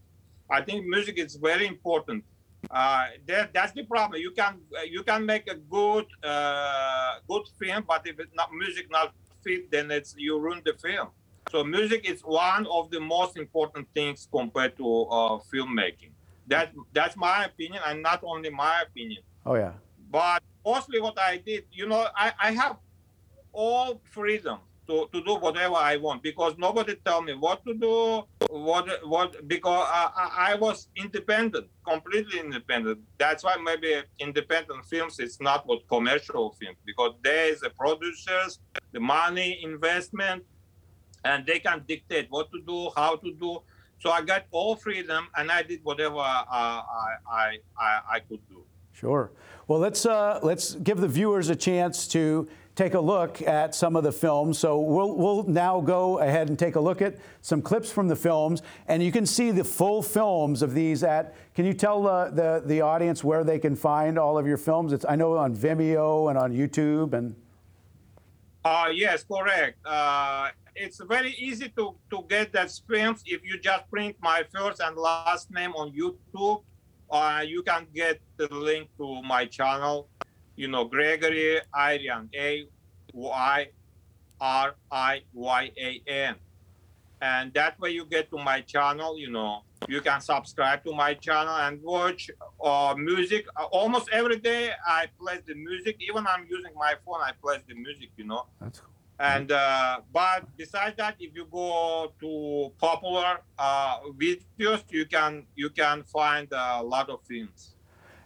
I 0.49 0.61
think 0.61 0.85
music 0.85 1.17
is 1.17 1.37
very 1.37 1.65
important. 1.65 2.23
Uh, 2.69 3.05
that, 3.27 3.53
that's 3.53 3.71
the 3.71 3.83
problem. 3.83 4.21
You 4.21 4.31
can 4.31 4.59
you 4.85 5.03
can 5.03 5.25
make 5.25 5.49
a 5.49 5.55
good 5.55 6.05
uh, 6.23 7.13
good 7.27 7.45
film, 7.59 7.85
but 7.87 8.01
if 8.05 8.19
it's 8.19 8.35
not 8.35 8.49
music 8.53 8.85
not 8.91 9.13
fit, 9.43 9.71
then 9.71 9.89
it's 9.89 10.13
you 10.17 10.37
ruin 10.37 10.61
the 10.65 10.73
film. 10.73 11.07
So 11.51 11.63
music 11.63 12.01
is 12.09 12.21
one 12.21 12.67
of 12.67 12.91
the 12.91 12.99
most 12.99 13.37
important 13.37 13.87
things 13.95 14.27
compared 14.31 14.77
to 14.77 14.87
uh, 15.17 15.39
filmmaking. 15.51 16.11
That 16.47 16.73
that's 16.93 17.15
my 17.15 17.45
opinion, 17.45 17.81
and 17.87 18.03
not 18.03 18.19
only 18.23 18.49
my 18.49 18.83
opinion. 18.87 19.23
Oh 19.45 19.55
yeah. 19.55 19.73
But 20.11 20.43
mostly 20.65 20.99
what 21.01 21.19
I 21.19 21.37
did, 21.37 21.65
you 21.71 21.87
know, 21.87 22.07
I, 22.15 22.33
I 22.41 22.51
have 22.51 22.77
all 23.53 24.01
freedom 24.11 24.59
to, 24.87 25.07
to 25.13 25.23
do 25.23 25.35
whatever 25.35 25.75
I 25.75 25.97
want 25.97 26.23
because 26.23 26.55
nobody 26.57 26.95
tell 27.05 27.21
me 27.21 27.33
what 27.33 27.63
to 27.65 27.73
do, 27.73 28.23
what 28.49 28.85
what 29.07 29.47
because 29.47 29.87
I, 29.89 30.51
I 30.51 30.55
was 30.55 30.87
independent, 30.95 31.67
completely 31.87 32.39
independent. 32.39 32.99
That's 33.17 33.43
why 33.43 33.55
maybe 33.63 34.01
independent 34.19 34.85
films 34.85 35.19
is 35.19 35.37
not 35.39 35.65
what 35.67 35.87
commercial 35.87 36.55
films 36.59 36.77
because 36.85 37.13
there 37.23 37.47
is 37.47 37.61
the 37.61 37.69
producers, 37.69 38.59
the 38.91 38.99
money, 38.99 39.59
investment, 39.63 40.43
and 41.23 41.45
they 41.45 41.59
can 41.59 41.83
dictate 41.87 42.27
what 42.29 42.51
to 42.51 42.59
do, 42.67 42.89
how 42.95 43.15
to 43.17 43.31
do. 43.33 43.59
So 43.99 44.09
I 44.09 44.21
got 44.23 44.45
all 44.51 44.75
freedom 44.75 45.27
and 45.37 45.51
I 45.51 45.61
did 45.61 45.81
whatever 45.83 46.17
I, 46.17 46.81
I, 47.31 47.57
I, 47.77 47.99
I 48.13 48.19
could 48.19 48.41
do. 48.49 48.65
Sure. 48.93 49.31
Well, 49.71 49.79
let's 49.79 50.05
uh, 50.05 50.37
let's 50.43 50.75
give 50.75 50.99
the 50.99 51.07
viewers 51.07 51.47
a 51.47 51.55
chance 51.55 52.05
to 52.09 52.49
take 52.75 52.93
a 52.93 52.99
look 52.99 53.41
at 53.41 53.73
some 53.73 53.95
of 53.95 54.03
the 54.03 54.11
films. 54.11 54.59
So 54.59 54.77
we'll, 54.77 55.15
we'll 55.15 55.43
now 55.43 55.79
go 55.79 56.19
ahead 56.19 56.49
and 56.49 56.59
take 56.59 56.75
a 56.75 56.79
look 56.81 57.01
at 57.01 57.15
some 57.39 57.61
clips 57.61 57.89
from 57.89 58.09
the 58.09 58.15
films, 58.17 58.63
and 58.89 59.01
you 59.01 59.13
can 59.13 59.25
see 59.25 59.49
the 59.49 59.63
full 59.63 60.03
films 60.03 60.61
of 60.61 60.73
these 60.73 61.03
at. 61.03 61.33
Can 61.55 61.63
you 61.63 61.73
tell 61.73 62.05
uh, 62.05 62.31
the 62.31 62.61
the 62.65 62.81
audience 62.81 63.23
where 63.23 63.45
they 63.45 63.59
can 63.59 63.77
find 63.77 64.19
all 64.19 64.37
of 64.37 64.45
your 64.45 64.57
films? 64.57 64.91
It's 64.91 65.05
I 65.07 65.15
know 65.15 65.37
on 65.37 65.55
Vimeo 65.55 66.29
and 66.29 66.37
on 66.37 66.51
YouTube 66.51 67.13
and. 67.13 67.33
Uh, 68.65 68.89
yes, 68.93 69.23
correct. 69.23 69.77
Uh, 69.85 70.49
it's 70.75 70.99
very 71.07 71.31
easy 71.39 71.69
to, 71.77 71.95
to 72.09 72.25
get 72.27 72.51
that 72.51 72.77
films 72.89 73.23
if 73.25 73.41
you 73.45 73.57
just 73.57 73.89
print 73.89 74.17
my 74.19 74.43
first 74.53 74.81
and 74.81 74.97
last 74.97 75.49
name 75.49 75.71
on 75.75 75.93
YouTube. 75.93 76.61
Uh, 77.11 77.43
you 77.45 77.61
can 77.61 77.87
get 77.93 78.19
the 78.37 78.47
link 78.53 78.89
to 78.97 79.21
my 79.23 79.45
channel 79.45 80.07
you 80.55 80.67
know, 80.67 80.85
Gregory 80.85 81.59
Ayriyan, 81.73 82.29
A 82.35 82.67
Y 83.13 83.67
R 84.39 84.75
I 84.91 85.21
Y 85.33 85.71
A 85.77 86.01
N. 86.07 86.35
And 87.21 87.53
that 87.53 87.79
way 87.79 87.91
you 87.91 88.05
get 88.05 88.29
to 88.31 88.37
my 88.37 88.61
channel, 88.61 89.17
you 89.17 89.31
know, 89.31 89.61
you 89.87 90.01
can 90.01 90.21
subscribe 90.21 90.83
to 90.85 90.93
my 90.93 91.13
channel 91.13 91.55
and 91.55 91.81
watch 91.81 92.29
uh, 92.63 92.95
music. 92.97 93.45
Uh, 93.55 93.65
almost 93.65 94.09
every 94.11 94.37
day 94.37 94.71
I 94.85 95.07
play 95.19 95.39
the 95.45 95.55
music. 95.55 95.97
Even 96.07 96.25
I'm 96.27 96.45
using 96.49 96.73
my 96.75 96.93
phone, 97.05 97.21
I 97.21 97.31
play 97.41 97.57
the 97.67 97.75
music, 97.75 98.09
you 98.17 98.25
know. 98.25 98.45
That's 98.59 98.79
cool. 98.79 98.90
And 99.21 99.51
uh, 99.51 100.01
but 100.11 100.45
besides 100.57 100.97
that, 100.97 101.15
if 101.19 101.35
you 101.35 101.45
go 101.45 102.11
to 102.19 102.71
popular 102.79 103.41
uh, 103.59 103.99
videos, 104.17 104.83
you 104.89 105.05
can 105.05 105.45
you 105.55 105.69
can 105.69 106.01
find 106.03 106.47
a 106.51 106.81
lot 106.81 107.07
of 107.09 107.21
films. 107.29 107.75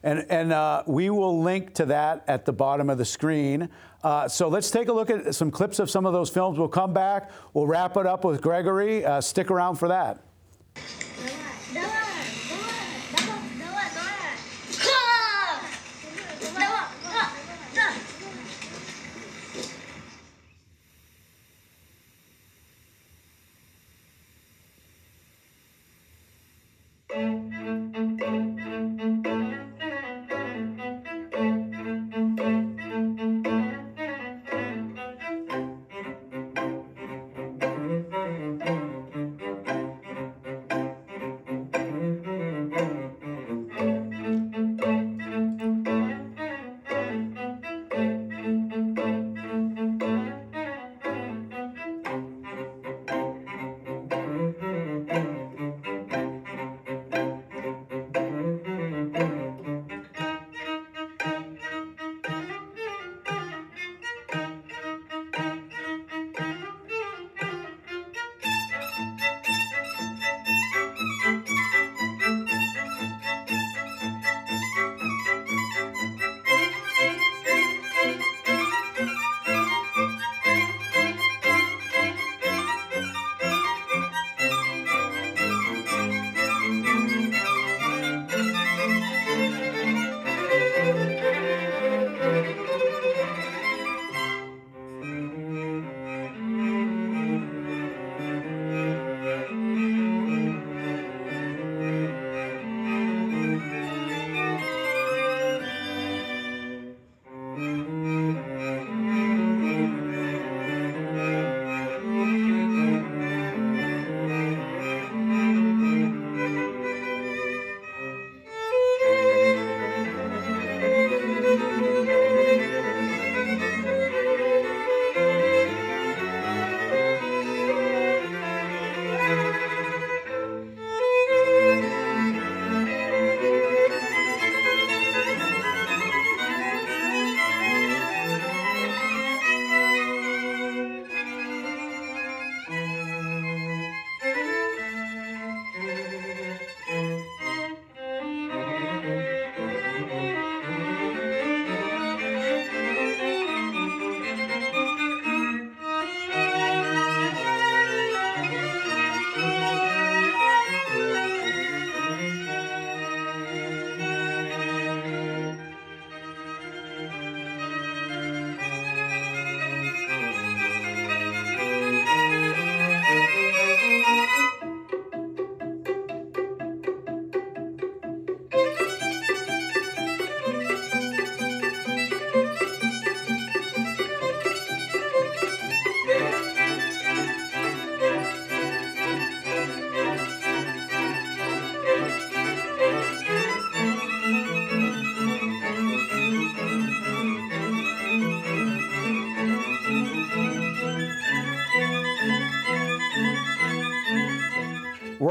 And, 0.04 0.26
and 0.30 0.54
uh, 0.54 0.84
we 0.86 1.10
will 1.10 1.42
link 1.42 1.74
to 1.76 1.86
that 1.88 2.24
at 2.28 2.46
the 2.46 2.54
bottom 2.54 2.90
of 2.92 2.98
the 3.00 3.06
screen. 3.06 3.70
Uh, 4.04 4.28
so 4.28 4.48
let's 4.48 4.70
take 4.70 4.88
a 4.88 4.94
look 4.94 5.10
at 5.10 5.34
some 5.34 5.50
clips 5.50 5.80
of 5.80 5.90
some 5.90 6.06
of 6.06 6.14
those 6.14 6.30
films. 6.30 6.60
We'll 6.60 6.68
come 6.68 6.94
back. 6.94 7.32
We'll 7.54 7.66
wrap 7.66 7.98
it 7.98 8.06
up 8.06 8.24
with 8.24 8.40
Gregory. 8.40 9.04
Uh, 9.04 9.20
stick 9.20 9.50
around 9.50 9.76
for 9.76 9.88
that. 9.88 10.24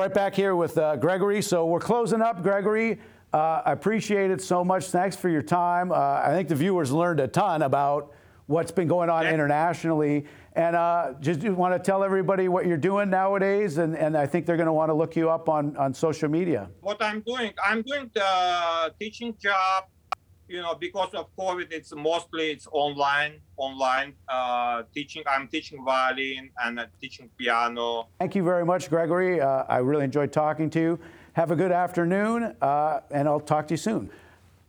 Right 0.04 0.12
back 0.12 0.34
here 0.34 0.54
with 0.54 0.76
uh, 0.76 0.96
Gregory. 0.96 1.40
So 1.40 1.64
we're 1.64 1.80
closing 1.80 2.20
up, 2.20 2.42
Gregory. 2.42 3.00
Uh, 3.32 3.62
I 3.64 3.72
appreciate 3.72 4.30
it 4.30 4.42
so 4.42 4.62
much. 4.62 4.88
Thanks 4.88 5.16
for 5.16 5.30
your 5.30 5.40
time. 5.40 5.90
Uh, 5.90 5.94
I 5.94 6.28
think 6.32 6.50
the 6.50 6.54
viewers 6.54 6.92
learned 6.92 7.20
a 7.20 7.26
ton 7.26 7.62
about 7.62 8.12
what's 8.44 8.70
been 8.70 8.86
going 8.86 9.08
on 9.08 9.26
internationally. 9.26 10.26
And 10.52 10.76
uh, 10.76 11.14
just 11.20 11.42
want 11.42 11.72
to 11.72 11.78
tell 11.78 12.04
everybody 12.04 12.48
what 12.48 12.66
you're 12.66 12.76
doing 12.76 13.08
nowadays. 13.08 13.78
And, 13.78 13.96
and 13.96 14.14
I 14.14 14.26
think 14.26 14.44
they're 14.44 14.58
going 14.58 14.66
to 14.66 14.74
want 14.74 14.90
to 14.90 14.94
look 14.94 15.16
you 15.16 15.30
up 15.30 15.48
on, 15.48 15.74
on 15.78 15.94
social 15.94 16.28
media. 16.28 16.68
what 16.82 17.02
I'm 17.02 17.22
doing, 17.22 17.54
I'm 17.64 17.80
doing 17.80 18.10
the 18.12 18.92
teaching 19.00 19.34
job. 19.40 19.84
You 20.48 20.60
know, 20.60 20.74
because 20.74 21.14
of 21.14 21.34
COVID, 21.36 21.72
it's 21.72 21.94
mostly 21.94 22.50
it's 22.50 22.68
online, 22.70 23.40
online 23.56 24.14
uh, 24.28 24.82
teaching. 24.94 25.22
I'm 25.26 25.48
teaching 25.48 25.82
violin 25.84 26.50
and 26.62 26.80
uh, 26.80 26.86
teaching 27.00 27.30
piano. 27.38 28.08
Thank 28.18 28.34
you 28.34 28.44
very 28.44 28.64
much, 28.64 28.90
Gregory. 28.90 29.40
Uh, 29.40 29.64
I 29.68 29.78
really 29.78 30.04
enjoyed 30.04 30.32
talking 30.32 30.68
to 30.70 30.80
you. 30.80 30.98
Have 31.32 31.50
a 31.50 31.56
good 31.56 31.72
afternoon, 31.72 32.54
uh, 32.60 33.00
and 33.10 33.26
I'll 33.26 33.40
talk 33.40 33.68
to 33.68 33.74
you 33.74 33.78
soon. 33.78 34.10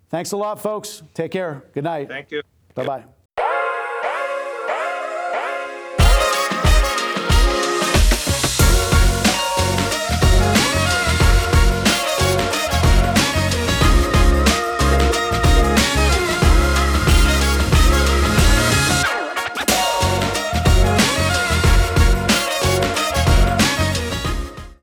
Thanks 0.09 0.31
a 0.31 0.37
lot, 0.37 0.61
folks. 0.61 1.03
Take 1.13 1.31
care. 1.31 1.63
Good 1.73 1.83
night. 1.83 2.07
Thank 2.07 2.31
you. 2.31 2.41
Bye 2.73 2.85
bye. 2.85 3.14